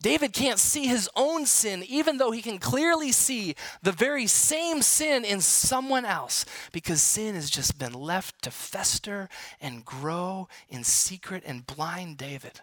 [0.01, 4.81] David can't see his own sin, even though he can clearly see the very same
[4.81, 9.29] sin in someone else, because sin has just been left to fester
[9.61, 12.61] and grow in secret and blind David.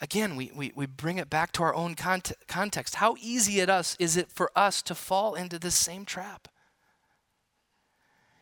[0.00, 2.96] Again, we, we, we bring it back to our own cont- context.
[2.96, 6.48] How easy it us is it for us to fall into this same trap?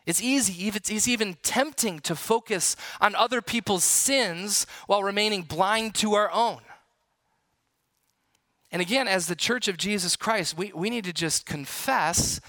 [0.04, 6.14] It's easy, it's even tempting to focus on other people's sins while remaining blind to
[6.14, 6.60] our own.
[8.70, 12.40] And again, as the church of Jesus Christ, we, we need to just confess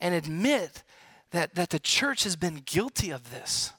[0.00, 0.84] and admit
[1.32, 3.72] that, that the church has been guilty of this.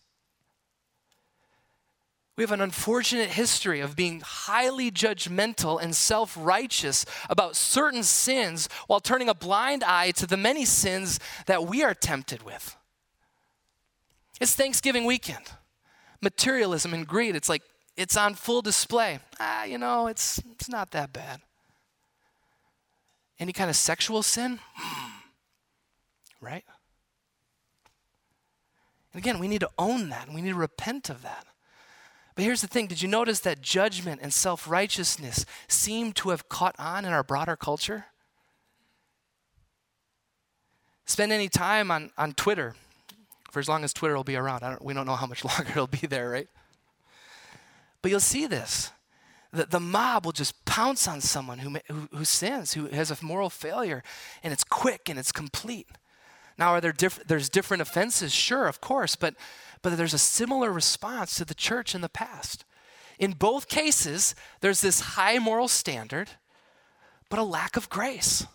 [2.35, 8.67] We have an unfortunate history of being highly judgmental and self righteous about certain sins
[8.87, 12.75] while turning a blind eye to the many sins that we are tempted with.
[14.41, 15.45] It's Thanksgiving weekend.
[16.21, 17.61] Materialism and greed, it's like
[17.95, 19.19] it's on full display.
[19.39, 21.41] Ah, you know, it's, it's not that bad.
[23.39, 24.59] Any kind of sexual sin?
[24.73, 25.11] Hmm.
[26.41, 26.63] Right?
[29.13, 31.45] And again, we need to own that and we need to repent of that.
[32.35, 36.49] But here's the thing did you notice that judgment and self righteousness seem to have
[36.49, 38.05] caught on in our broader culture?
[41.05, 42.75] Spend any time on, on Twitter
[43.51, 44.61] for as long as Twitter will be around.
[44.61, 46.47] Don't, we don't know how much longer it'll be there, right?
[48.01, 48.91] But you'll see this.
[49.51, 53.17] The, the mob will just pounce on someone who, who, who sins, who has a
[53.23, 54.01] moral failure,
[54.41, 55.87] and it's quick and it's complete.
[56.57, 58.33] Now, are there diff- there's different offenses?
[58.33, 59.35] Sure, of course, but,
[59.83, 62.65] but there's a similar response to the church in the past.
[63.19, 66.31] In both cases, there's this high moral standard,
[67.29, 68.47] but a lack of grace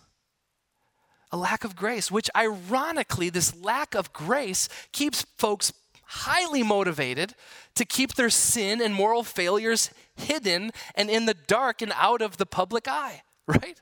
[1.31, 5.71] a lack of grace, which ironically, this lack of grace keeps folks
[6.03, 7.35] highly motivated
[7.75, 12.37] to keep their sin and moral failures hidden and in the dark and out of
[12.37, 13.79] the public eye, right?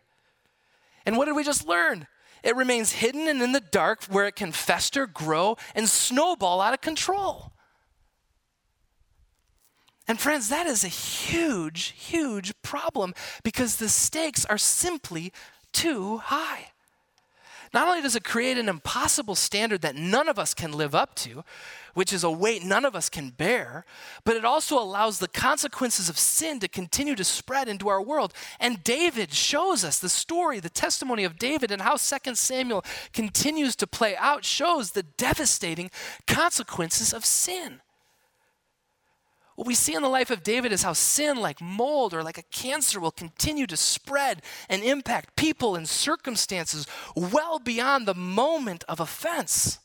[1.06, 2.08] And what did we just learn?
[2.44, 6.74] It remains hidden and in the dark where it can fester, grow, and snowball out
[6.74, 7.54] of control.
[10.08, 13.14] And friends, that is a huge, huge problem
[13.44, 15.34] because the stakes are simply
[15.74, 16.72] too high.
[17.74, 21.16] Not only does it create an impossible standard that none of us can live up
[21.16, 21.44] to,
[21.94, 23.84] which is a weight none of us can bear,
[24.24, 28.34] but it also allows the consequences of sin to continue to spread into our world.
[28.60, 33.76] And David shows us the story, the testimony of David, and how 2 Samuel continues
[33.78, 35.90] to play out shows the devastating
[36.28, 37.82] consequences of sin.
[39.58, 42.38] What we see in the life of David is how sin, like mold or like
[42.38, 46.86] a cancer, will continue to spread and impact people and circumstances
[47.16, 49.80] well beyond the moment of offense.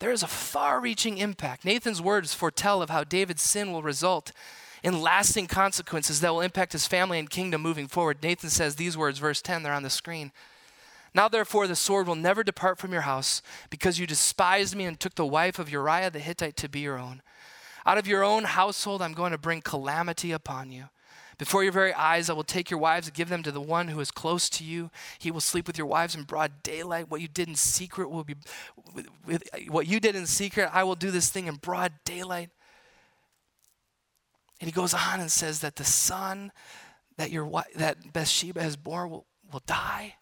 [0.00, 1.64] There is a far reaching impact.
[1.64, 4.32] Nathan's words foretell of how David's sin will result
[4.82, 8.20] in lasting consequences that will impact his family and kingdom moving forward.
[8.20, 10.32] Nathan says these words, verse 10, they're on the screen.
[11.14, 14.98] Now, therefore, the sword will never depart from your house, because you despised me and
[14.98, 17.22] took the wife of Uriah the Hittite to be your own.
[17.86, 20.88] Out of your own household, I'm going to bring calamity upon you.
[21.36, 23.88] Before your very eyes, I will take your wives and give them to the one
[23.88, 24.90] who is close to you.
[25.18, 27.10] He will sleep with your wives in broad daylight.
[27.10, 28.36] What you did in secret will be,
[29.68, 32.50] what you did in secret, I will do this thing in broad daylight.
[34.60, 36.52] And he goes on and says that the son
[37.16, 40.14] that your that Bathsheba has born will, will die.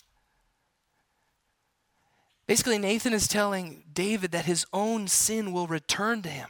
[2.46, 6.48] Basically, Nathan is telling David that his own sin will return to him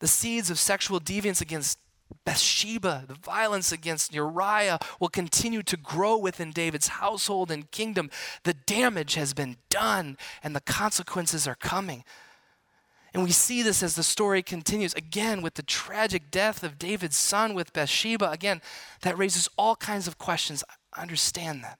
[0.00, 1.78] the seeds of sexual deviance against
[2.24, 8.10] Bathsheba, the violence against Uriah will continue to grow within David's household and kingdom.
[8.42, 12.04] The damage has been done and the consequences are coming.
[13.12, 14.94] And we see this as the story continues.
[14.94, 18.60] Again, with the tragic death of David's son with Bathsheba, again,
[19.02, 20.62] that raises all kinds of questions.
[20.92, 21.78] I understand that.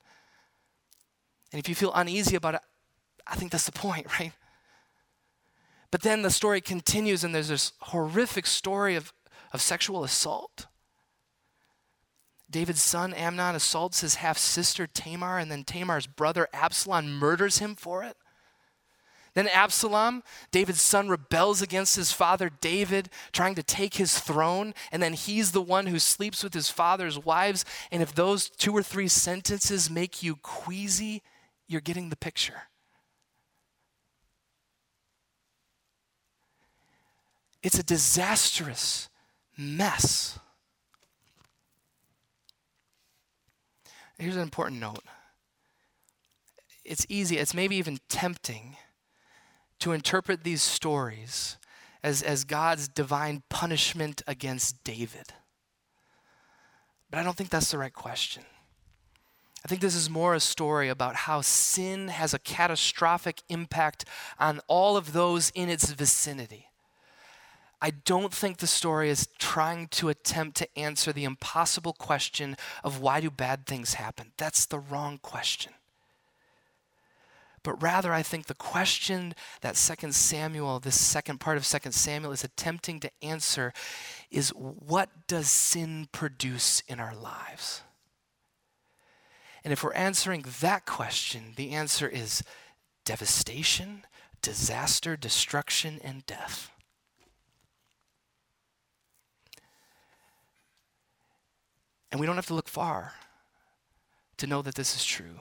[1.53, 2.61] And if you feel uneasy about it,
[3.27, 4.33] I think that's the point, right?
[5.91, 9.13] But then the story continues, and there's this horrific story of,
[9.53, 10.67] of sexual assault.
[12.51, 17.75] David's son Amnon assaults his half sister Tamar, and then Tamar's brother Absalom murders him
[17.75, 18.17] for it.
[19.35, 25.01] Then Absalom, David's son, rebels against his father David, trying to take his throne, and
[25.01, 27.65] then he's the one who sleeps with his father's wives.
[27.93, 31.23] And if those two or three sentences make you queasy,
[31.69, 32.63] you're getting the picture.
[37.63, 39.09] It's a disastrous
[39.57, 40.39] mess.
[44.19, 45.05] Here's an important note.
[46.85, 48.77] It's easy, it's maybe even tempting
[49.79, 51.57] to interpret these stories
[52.03, 55.33] as, as God's divine punishment against David.
[57.11, 58.45] But I don't think that's the right question.
[59.65, 64.07] I think this is more a story about how sin has a catastrophic impact
[64.39, 66.70] on all of those in its vicinity.
[67.83, 73.01] I don't think the story is trying to attempt to answer the impossible question of
[73.01, 74.33] why do bad things happen.
[74.37, 75.73] That's the wrong question.
[77.63, 82.33] But rather, I think the question that Second Samuel, this second part of Second Samuel,
[82.33, 83.73] is attempting to answer
[84.31, 87.83] is what does sin produce in our lives?
[89.63, 92.43] And if we're answering that question, the answer is
[93.05, 94.05] devastation,
[94.41, 96.71] disaster, destruction, and death.
[102.11, 103.15] And we don't have to look far
[104.37, 105.41] to know that this is true.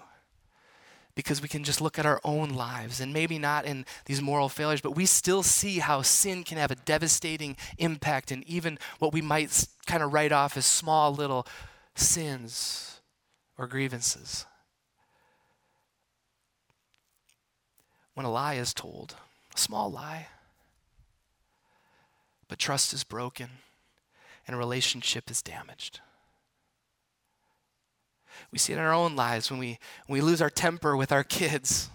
[1.16, 4.48] Because we can just look at our own lives, and maybe not in these moral
[4.48, 9.12] failures, but we still see how sin can have a devastating impact, and even what
[9.12, 11.46] we might kind of write off as small little
[11.96, 13.02] sins
[13.58, 14.46] or grievances.
[18.14, 19.16] When a lie is told,
[19.54, 20.28] a small lie,
[22.48, 23.50] but trust is broken
[24.46, 26.02] and a relationship is damaged.
[28.52, 31.12] We see it in our own lives when we, when we lose our temper with
[31.12, 31.90] our kids.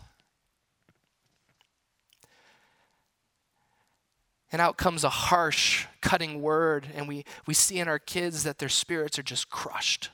[4.52, 8.58] And out comes a harsh, cutting word, and we, we see in our kids that
[8.58, 10.10] their spirits are just crushed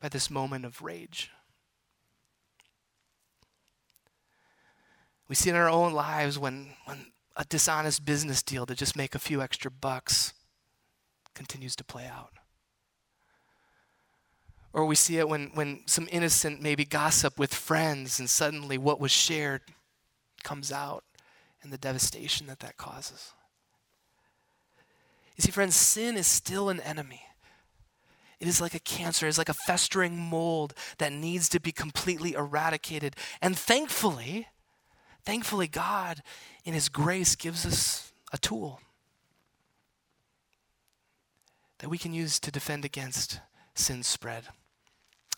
[0.00, 1.30] by this moment of rage.
[5.28, 9.14] We see in our own lives when, when a dishonest business deal to just make
[9.14, 10.32] a few extra bucks
[11.34, 12.39] continues to play out.
[14.72, 19.00] Or we see it when, when some innocent maybe gossip with friends and suddenly what
[19.00, 19.62] was shared
[20.42, 21.04] comes out
[21.62, 23.32] and the devastation that that causes.
[25.36, 27.22] You see, friends, sin is still an enemy.
[28.38, 32.32] It is like a cancer, it's like a festering mold that needs to be completely
[32.32, 33.16] eradicated.
[33.42, 34.48] And thankfully,
[35.24, 36.22] thankfully, God,
[36.64, 38.80] in His grace, gives us a tool
[41.78, 43.40] that we can use to defend against
[43.74, 44.44] sin's spread.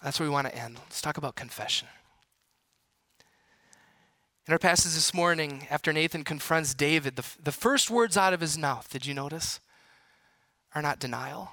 [0.03, 0.79] That's where we want to end.
[0.85, 1.89] Let's talk about confession.
[4.47, 8.41] In our passage this morning, after Nathan confronts David, the, the first words out of
[8.41, 9.61] his mouth, did you notice,
[10.75, 11.53] are not denial.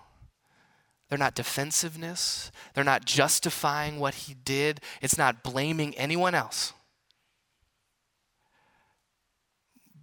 [1.07, 2.51] They're not defensiveness.
[2.73, 4.81] They're not justifying what he did.
[5.01, 6.73] It's not blaming anyone else.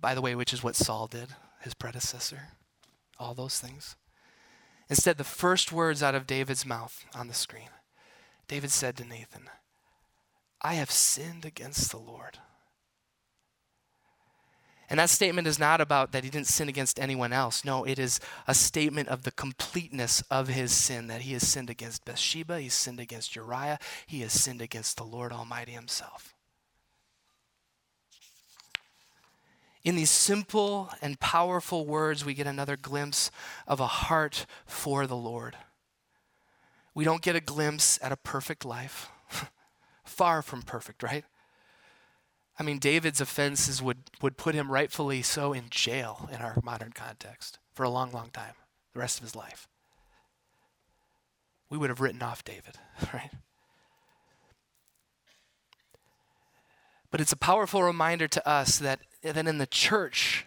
[0.01, 1.31] By the way, which is what Saul did,
[1.63, 2.49] his predecessor.
[3.19, 3.97] All those things.
[4.89, 7.71] Instead, the first words out of David's mouth on the screen
[8.49, 9.51] David said to Nathan,
[10.61, 12.39] I have sinned against the Lord.
[14.89, 17.65] And that statement is not about that he didn't sin against anyone else.
[17.65, 21.71] No, it is a statement of the completeness of his sin that he has sinned
[21.71, 26.35] against Bathsheba, he's sinned against Uriah, he has sinned against the Lord Almighty himself.
[29.83, 33.31] In these simple and powerful words, we get another glimpse
[33.67, 35.57] of a heart for the Lord.
[36.97, 39.11] We don't get a glimpse at a perfect life.
[40.07, 41.27] Far from perfect, right?
[42.59, 46.93] I mean, David's offenses would, would put him rightfully so in jail in our modern
[46.93, 48.55] context for a long, long time,
[48.95, 49.69] the rest of his life.
[51.69, 52.79] We would have written off David,
[53.13, 53.31] right?
[57.11, 60.46] But it's a powerful reminder to us that, that in the church,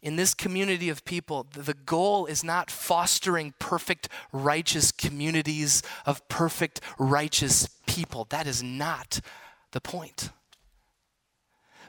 [0.00, 6.80] in this community of people, the goal is not fostering perfect, righteous communities of perfect,
[6.98, 8.26] righteous people.
[8.30, 9.20] That is not
[9.72, 10.30] the point.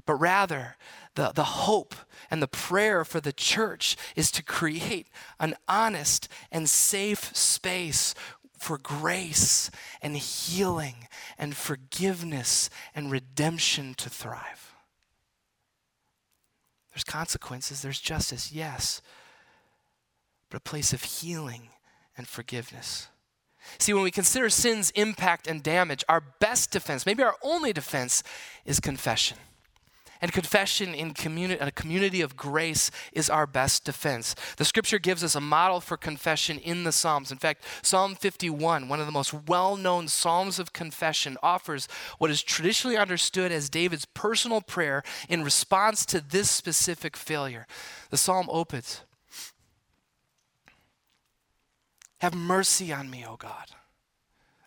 [0.05, 0.76] But rather,
[1.14, 1.93] the, the hope
[2.32, 5.07] and the prayer for the church is to create
[5.39, 8.16] an honest and safe space
[8.57, 9.70] for grace
[10.01, 11.07] and healing
[11.38, 14.68] and forgiveness and redemption to thrive.
[17.00, 19.02] There's consequences, there's justice, yes,
[20.50, 21.70] but a place of healing
[22.18, 23.08] and forgiveness.
[23.78, 28.22] See, when we consider sin's impact and damage, our best defense, maybe our only defense,
[28.66, 29.38] is confession.
[30.22, 34.36] And confession in communi- a community of grace is our best defense.
[34.57, 37.32] The scripture gives us a model for confession in the Psalms.
[37.32, 42.30] In fact, Psalm 51, one of the most well known Psalms of confession, offers what
[42.30, 47.65] is traditionally understood as David's personal prayer in response to this specific failure.
[48.09, 49.01] The psalm opens
[52.20, 53.67] Have mercy on me, O God,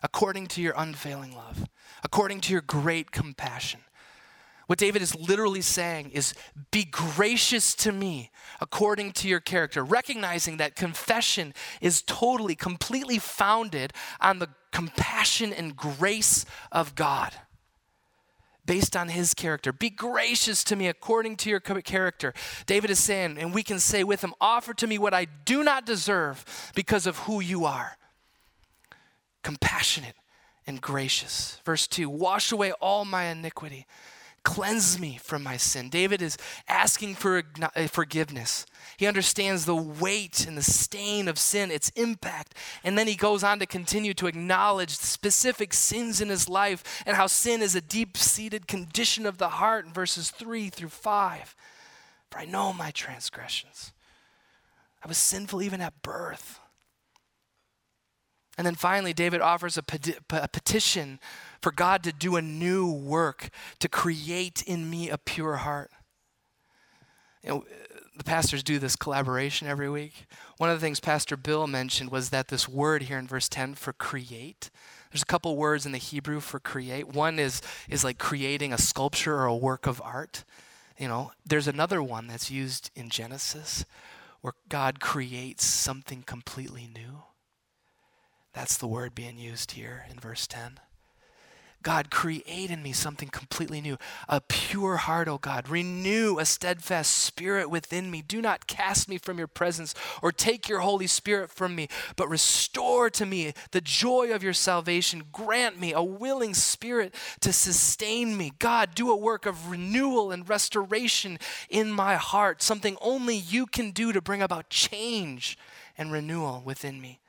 [0.01, 1.69] according to your unfailing love,
[2.03, 3.81] according to your great compassion.
[4.73, 6.33] What David is literally saying is,
[6.71, 13.93] Be gracious to me according to your character, recognizing that confession is totally, completely founded
[14.19, 17.35] on the compassion and grace of God
[18.65, 19.71] based on his character.
[19.71, 22.33] Be gracious to me according to your character.
[22.65, 25.63] David is saying, and we can say with him, Offer to me what I do
[25.63, 27.95] not deserve because of who you are.
[29.43, 30.15] Compassionate
[30.65, 31.59] and gracious.
[31.63, 33.85] Verse 2 Wash away all my iniquity
[34.43, 35.89] Cleanse me from my sin.
[35.89, 36.37] David is
[36.67, 38.65] asking for uh, forgiveness.
[38.97, 42.53] He understands the weight and the stain of sin, its impact.
[42.83, 47.15] And then he goes on to continue to acknowledge specific sins in his life and
[47.15, 51.55] how sin is a deep seated condition of the heart in verses 3 through 5.
[52.29, 53.93] For I know my transgressions.
[55.03, 56.59] I was sinful even at birth.
[58.57, 59.83] And then finally, David offers a,
[60.31, 61.19] a petition
[61.63, 63.49] for God to do a new work,
[63.79, 65.91] to create in me a pure heart.
[67.41, 67.65] You know,
[68.17, 70.25] the pastors do this collaboration every week.
[70.57, 73.75] One of the things Pastor Bill mentioned was that this word here in verse 10
[73.75, 74.69] for create,
[75.09, 77.07] there's a couple words in the Hebrew for create.
[77.07, 80.43] One is, is like creating a sculpture or a work of art.
[80.97, 83.85] You know, there's another one that's used in Genesis
[84.41, 87.23] where God creates something completely new.
[88.51, 90.79] That's the word being used here in verse 10.
[91.83, 93.97] God, create in me something completely new.
[94.29, 95.67] A pure heart, O God.
[95.67, 98.21] Renew a steadfast spirit within me.
[98.21, 102.29] Do not cast me from your presence or take your Holy Spirit from me, but
[102.29, 105.23] restore to me the joy of your salvation.
[105.31, 108.53] Grant me a willing spirit to sustain me.
[108.59, 111.37] God, do a work of renewal and restoration
[111.69, 115.57] in my heart, something only you can do to bring about change
[115.97, 117.19] and renewal within me.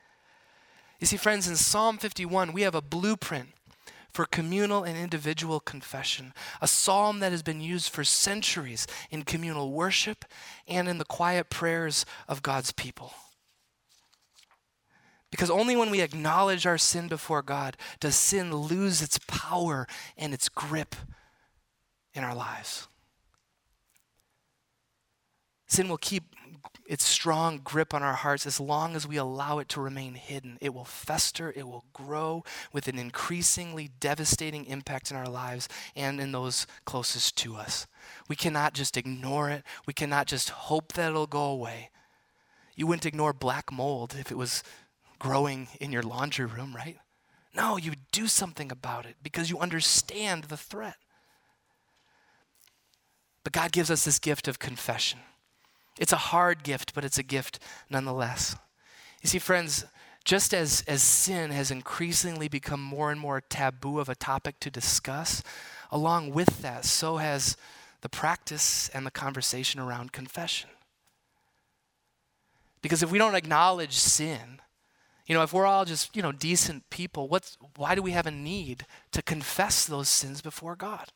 [1.01, 3.49] You see, friends, in Psalm 51, we have a blueprint
[4.15, 9.73] for communal and individual confession, a psalm that has been used for centuries in communal
[9.73, 10.25] worship
[10.69, 13.13] and in the quiet prayers of God's people.
[15.33, 20.33] Because only when we acknowledge our sin before God does sin lose its power and
[20.33, 20.95] its grip
[22.15, 22.87] in our lives.
[25.67, 26.23] Sin will keep
[26.87, 30.59] its strong grip on our hearts as long as we allow it to remain hidden.
[30.61, 36.21] It will fester, it will grow with an increasingly devastating impact in our lives and
[36.21, 37.87] in those closest to us.
[38.29, 41.91] We cannot just ignore it, we cannot just hope that it'll go away.
[42.77, 44.63] You wouldn't ignore black mold if it was
[45.19, 46.99] growing in your laundry room, right?
[47.55, 50.97] No, you would do something about it because you understand the threat.
[53.45, 55.21] But God gives us this gift of confession.
[55.99, 58.57] It's a hard gift, but it's a gift nonetheless.
[59.23, 59.85] You see, friends,
[60.25, 64.71] just as, as sin has increasingly become more and more taboo of a topic to
[64.71, 65.43] discuss,
[65.91, 67.57] along with that, so has
[68.01, 70.71] the practice and the conversation around confession.
[72.83, 74.61] Because if we don't acknowledge sin,
[75.27, 78.27] you know, if we're all just, you know, decent people, what's, why do we have
[78.27, 81.09] a need to confess those sins before God?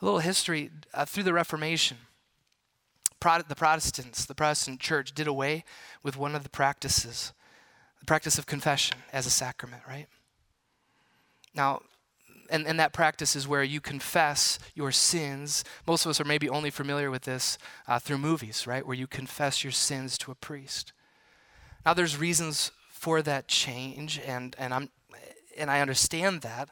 [0.00, 1.98] A little history uh, through the Reformation
[3.22, 5.64] the Protestants, the Protestant church, did away
[6.02, 7.32] with one of the practices,
[8.00, 10.06] the practice of confession as a sacrament, right?
[11.54, 11.82] Now,
[12.50, 15.64] and, and that practice is where you confess your sins.
[15.86, 17.56] Most of us are maybe only familiar with this
[17.88, 18.86] uh, through movies, right?
[18.86, 20.92] Where you confess your sins to a priest.
[21.86, 24.90] Now, there's reasons for that change, and, and, I'm,
[25.56, 26.68] and I understand that.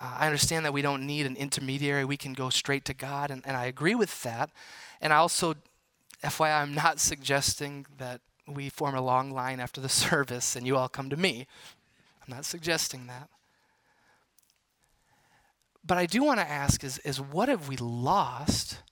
[0.00, 2.04] Uh, I understand that we don't need an intermediary.
[2.04, 4.50] We can go straight to God, and, and I agree with that.
[5.00, 5.54] And I also
[6.22, 10.76] FYI, I'm not suggesting that we form a long line after the service and you
[10.76, 11.46] all come to me.
[12.22, 13.28] I'm not suggesting that.
[15.84, 18.82] But I do want to ask is, is what have we lost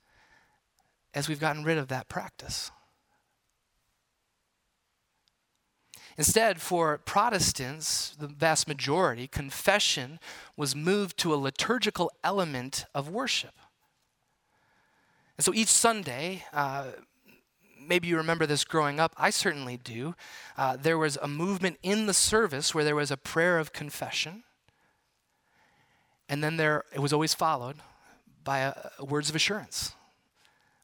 [1.15, 2.71] as we've gotten rid of that practice?
[6.17, 10.19] Instead, for Protestants, the vast majority, confession
[10.57, 13.55] was moved to a liturgical element of worship.
[15.37, 16.87] And so each Sunday, uh,
[17.89, 19.15] maybe you remember this growing up.
[19.17, 20.15] I certainly do.
[20.57, 24.45] Uh, there was a movement in the service where there was a prayer of confession,
[26.29, 27.77] and then there it was always followed
[28.45, 29.95] by a, a words of assurance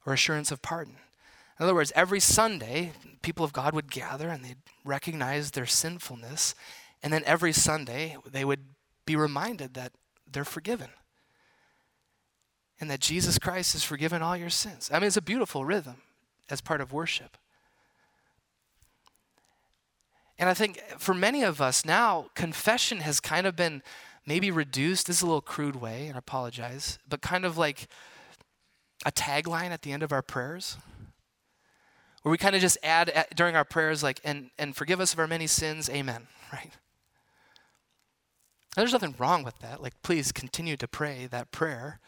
[0.07, 0.97] or assurance of pardon.
[1.59, 2.93] In other words, every Sunday,
[3.23, 6.55] people of God would gather and they'd recognize their sinfulness,
[7.03, 8.65] and then every Sunday they would
[9.07, 9.93] be reminded that
[10.31, 10.89] they're forgiven
[12.81, 14.91] and that Jesus Christ has forgiven all your sins.
[14.93, 15.97] I mean, it's a beautiful rhythm
[16.51, 17.37] as part of worship.
[20.39, 23.83] And I think for many of us now, confession has kind of been
[24.27, 25.07] maybe reduced.
[25.07, 27.87] This is a little crude way, and I apologize, but kind of like
[29.07, 30.77] a tagline at the end of our prayers.
[32.23, 35.13] Where we kind of just add at, during our prayers, like, and, and forgive us
[35.13, 36.73] of our many sins, amen, right?
[38.77, 39.83] there's nothing wrong with that.
[39.83, 42.01] Like, please continue to pray that prayer.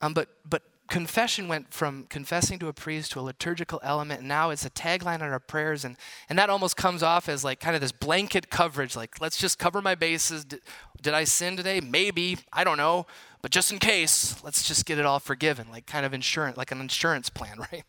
[0.00, 4.28] Um, but, but confession went from confessing to a priest to a liturgical element and
[4.28, 5.96] now it's a tagline on our prayers and,
[6.28, 9.58] and that almost comes off as like kind of this blanket coverage like let's just
[9.58, 10.44] cover my bases.
[10.44, 10.60] Did,
[11.00, 11.80] did i sin today?
[11.80, 12.38] Maybe.
[12.52, 13.06] I don't know.
[13.40, 16.72] But just in case let's just get it all forgiven like kind of insurance like
[16.72, 17.84] an insurance plan right?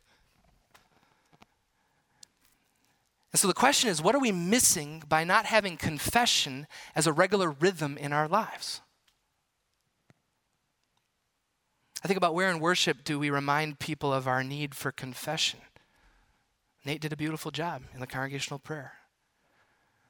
[3.31, 7.11] And so the question is what are we missing by not having confession as a
[7.11, 8.81] regular rhythm in our lives
[12.03, 15.61] I think about where in worship do we remind people of our need for confession?
[16.85, 18.93] Nate did a beautiful job in the congregational prayer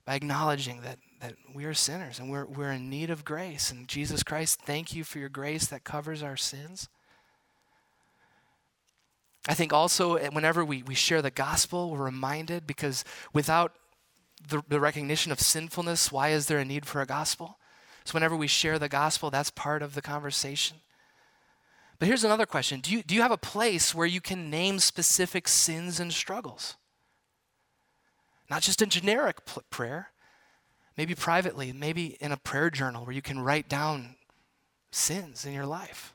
[0.06, 3.70] by acknowledging that, that we are sinners and we're, we're in need of grace.
[3.70, 6.90] And Jesus Christ, thank you for your grace that covers our sins.
[9.48, 13.74] I think also eh, whenever we, we share the gospel, we're reminded because without
[14.48, 17.60] the, the recognition of sinfulness, why is there a need for a gospel?
[18.04, 20.78] So whenever we share the gospel, that's part of the conversation.
[22.04, 24.80] But here's another question do you, do you have a place where you can name
[24.80, 26.76] specific sins and struggles?
[28.50, 29.38] Not just a generic
[29.70, 30.10] prayer,
[30.98, 34.18] maybe privately, maybe in a prayer journal where you can write down
[34.92, 36.14] sins in your life.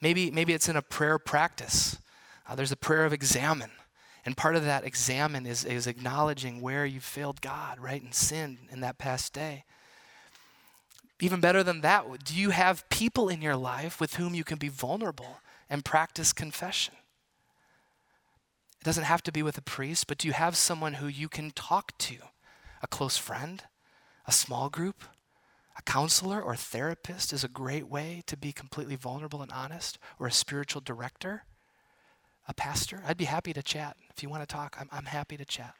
[0.00, 1.98] Maybe, maybe it's in a prayer practice.
[2.48, 3.72] Uh, there's a prayer of examen.
[4.24, 8.68] And part of that examen is, is acknowledging where you failed God, right, and sinned
[8.72, 9.64] in that past day.
[11.20, 14.58] Even better than that, do you have people in your life with whom you can
[14.58, 16.94] be vulnerable and practice confession?
[18.80, 21.28] It doesn't have to be with a priest, but do you have someone who you
[21.28, 22.16] can talk to?
[22.82, 23.64] A close friend?
[24.26, 25.02] A small group?
[25.76, 30.28] A counselor or therapist is a great way to be completely vulnerable and honest, or
[30.28, 31.44] a spiritual director,
[32.46, 33.02] a pastor.
[33.06, 33.96] I'd be happy to chat.
[34.14, 35.74] If you want to talk, I'm, I'm happy to chat.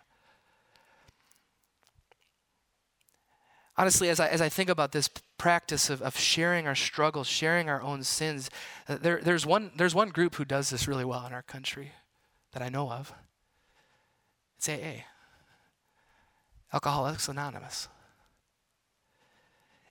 [3.79, 5.09] Honestly, as I, as I think about this
[5.39, 8.51] practice of, of sharing our struggles, sharing our own sins,
[8.89, 11.93] uh, there, there's, one, there's one group who does this really well in our country
[12.53, 13.15] that I know of.
[14.57, 15.05] It's AA,
[16.73, 17.89] Alcoholics Anonymous.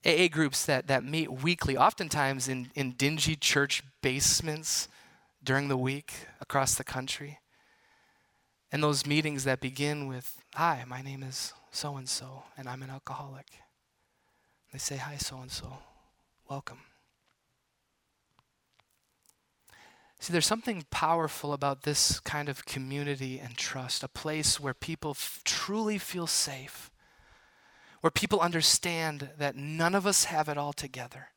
[0.05, 4.89] AA groups that, that meet weekly, oftentimes in, in dingy church basements
[5.43, 7.39] during the week across the country.
[8.69, 12.83] And those meetings that begin with, Hi, my name is so and so, and I'm
[12.83, 13.47] an alcoholic.
[14.78, 15.80] Say, Hi, so and so.
[16.49, 16.80] Welcome.
[20.19, 25.11] See, there's something powerful about this kind of community and trust, a place where people
[25.11, 26.89] f- truly feel safe,
[28.01, 31.30] where people understand that none of us have it all together,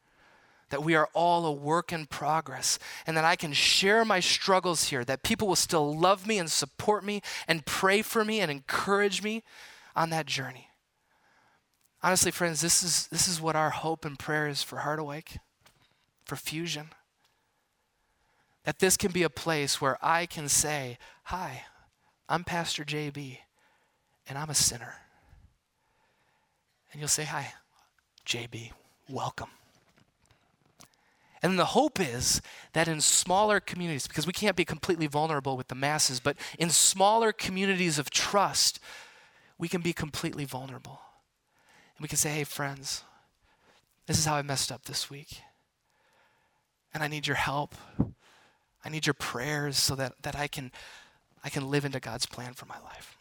[0.71, 4.85] that we are all a work in progress, and that I can share my struggles
[4.85, 8.51] here, that people will still love me and support me and pray for me and
[8.51, 9.43] encourage me
[9.95, 10.70] on that journey.
[12.03, 15.37] Honestly, friends, this is, this is what our hope and prayer is for Heart Awake,
[16.25, 16.91] for Fusion.
[18.65, 21.65] That this can be a place where I can say, Hi,
[22.29, 23.39] I'm Pastor JB,
[24.29, 24.95] and I'm a sinner.
[26.93, 27.53] And you'll say, Hi,
[28.27, 28.71] JB,
[29.09, 29.51] welcome.
[31.43, 32.41] And the hope is
[32.73, 36.71] that in smaller communities, because we can't be completely vulnerable with the masses, but in
[36.71, 38.79] smaller communities of trust,
[39.59, 41.01] we can be completely vulnerable.
[42.01, 43.05] And we can say, hey, friends,
[44.07, 45.43] this is how I messed up this week.
[46.95, 47.75] And I need your help.
[48.83, 50.73] I need your prayers so that, that I, can,
[51.45, 53.19] I can live into God's plan for my life.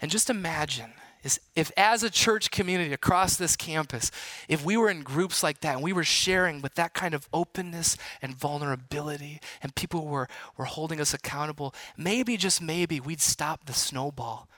[0.00, 0.90] And just imagine
[1.22, 4.10] is if as a church community across this campus,
[4.48, 7.28] if we were in groups like that and we were sharing with that kind of
[7.32, 13.66] openness and vulnerability and people were, were holding us accountable, maybe, just maybe, we'd stop
[13.66, 14.48] the snowball,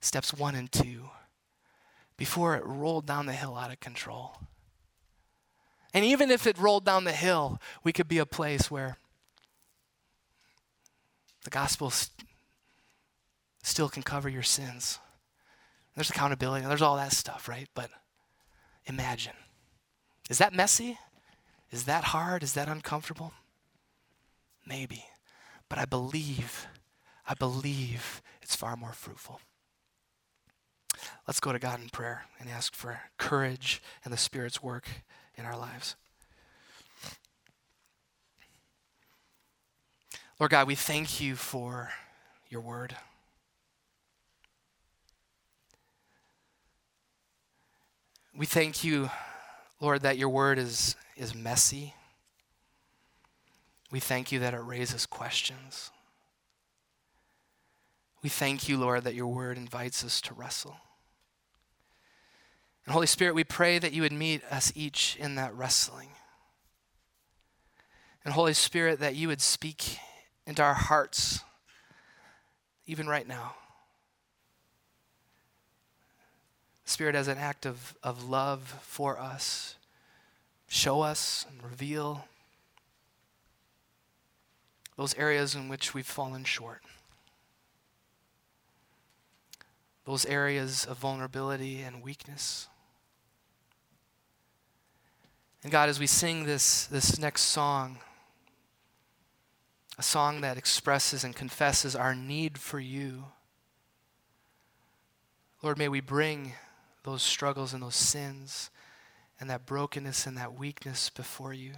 [0.00, 1.10] steps one and two
[2.20, 4.36] before it rolled down the hill out of control.
[5.94, 8.98] And even if it rolled down the hill, we could be a place where
[11.44, 12.28] The gospel st-
[13.62, 14.98] still can cover your sins.
[15.94, 17.66] There's accountability, there's all that stuff, right?
[17.74, 17.88] But
[18.84, 19.32] imagine.
[20.28, 20.98] Is that messy?
[21.70, 22.42] Is that hard?
[22.42, 23.32] Is that uncomfortable?
[24.66, 25.06] Maybe.
[25.70, 26.66] But I believe,
[27.26, 29.40] I believe it's far more fruitful.
[31.26, 34.88] Let's go to God in prayer and ask for courage and the Spirit's work
[35.36, 35.96] in our lives.
[40.38, 41.90] Lord God, we thank you for
[42.48, 42.96] your word.
[48.36, 49.10] We thank you,
[49.80, 51.94] Lord, that your word is, is messy.
[53.90, 55.90] We thank you that it raises questions.
[58.22, 60.76] We thank you, Lord, that your word invites us to wrestle.
[62.90, 66.08] And Holy Spirit, we pray that you would meet us each in that wrestling.
[68.24, 69.98] And Holy Spirit, that you would speak
[70.44, 71.38] into our hearts,
[72.88, 73.54] even right now.
[76.84, 79.76] Spirit, as an act of, of love for us,
[80.66, 82.24] show us and reveal
[84.96, 86.82] those areas in which we've fallen short,
[90.04, 92.66] those areas of vulnerability and weakness.
[95.62, 97.98] And God, as we sing this, this next song,
[99.98, 103.24] a song that expresses and confesses our need for you,
[105.62, 106.54] Lord, may we bring
[107.02, 108.70] those struggles and those sins
[109.38, 111.72] and that brokenness and that weakness before you.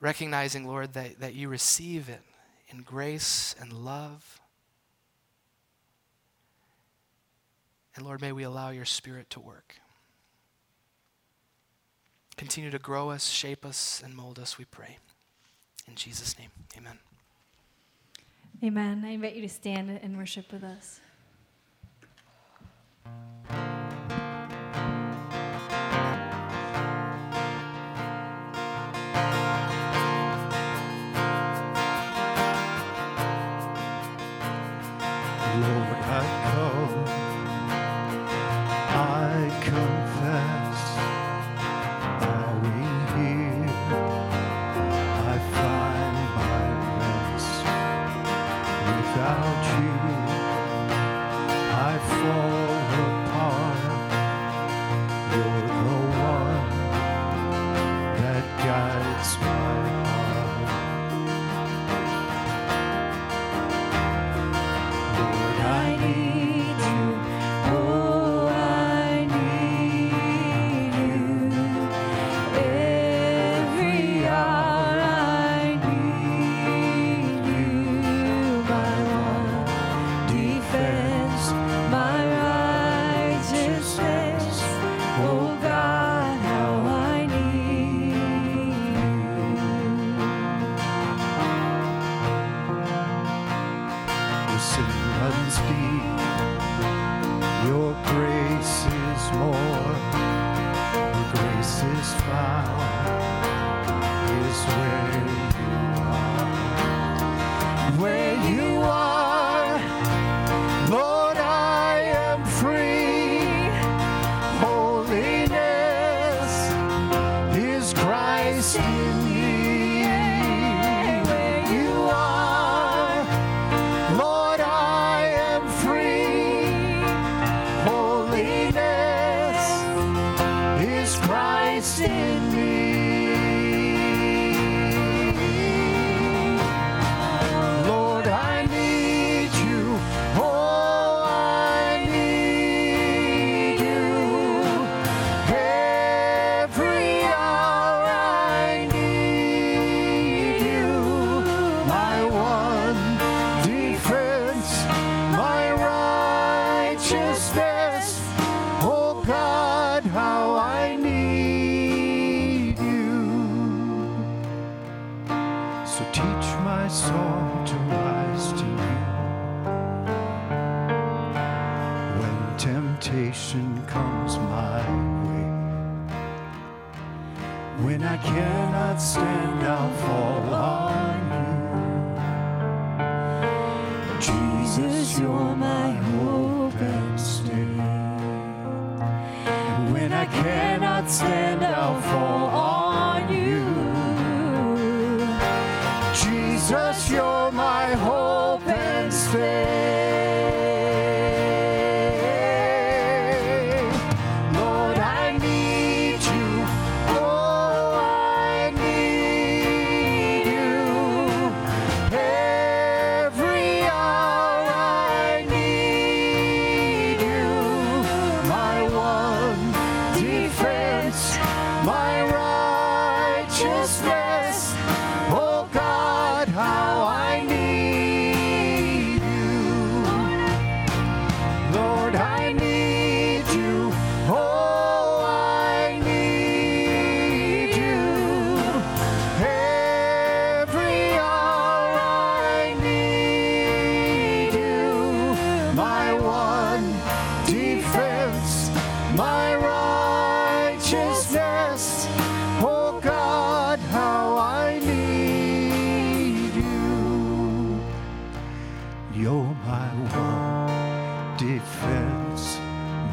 [0.00, 2.22] Recognizing, Lord, that, that you receive it
[2.68, 4.40] in grace and love.
[7.94, 9.76] And Lord, may we allow your Spirit to work.
[12.36, 14.98] Continue to grow us, shape us, and mold us, we pray.
[15.88, 16.98] In Jesus' name, amen.
[18.62, 19.04] Amen.
[19.04, 21.00] I invite you to stand and worship with us.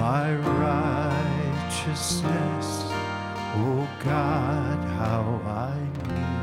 [0.04, 0.36] My
[1.66, 2.84] righteousness.
[3.56, 5.78] Oh God, how I
[6.10, 6.43] need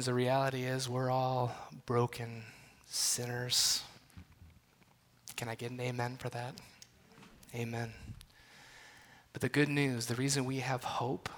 [0.00, 2.42] Friends, the reality is we're all broken
[2.86, 3.82] sinners.
[5.36, 6.54] Can I get an amen for that?
[7.54, 7.92] Amen.
[9.34, 11.28] But the good news, the reason we have hope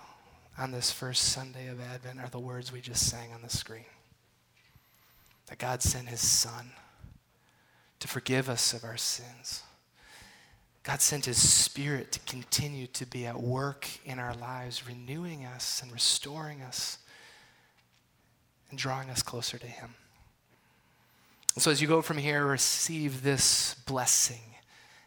[0.57, 3.87] on this first Sunday of Advent are the words we just sang on the screen.
[5.49, 6.71] That God sent his Son
[7.99, 9.65] to forgive us of our sins.
[10.85, 15.83] God sent his Spirit to continue to be at work in our lives, renewing us
[15.83, 16.99] and restoring us
[18.73, 19.95] and drawing us closer to Him.
[21.59, 24.41] So, as you go from here, receive this blessing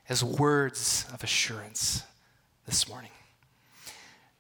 [0.07, 2.03] as words of assurance
[2.67, 3.09] this morning.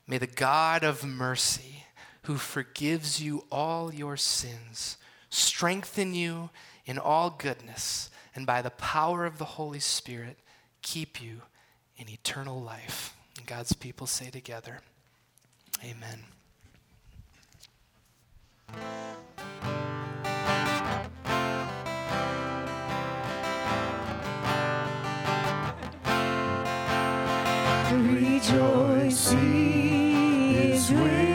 [0.07, 1.85] May the God of mercy,
[2.23, 4.97] who forgives you all your sins,
[5.31, 6.51] strengthen you
[6.85, 10.37] in all goodness, and by the power of the Holy Spirit,
[10.83, 11.41] keep you
[11.97, 13.15] in eternal life.
[13.37, 14.81] And God's people say together,
[15.83, 16.25] Amen.
[27.93, 31.34] Rejoice, He is with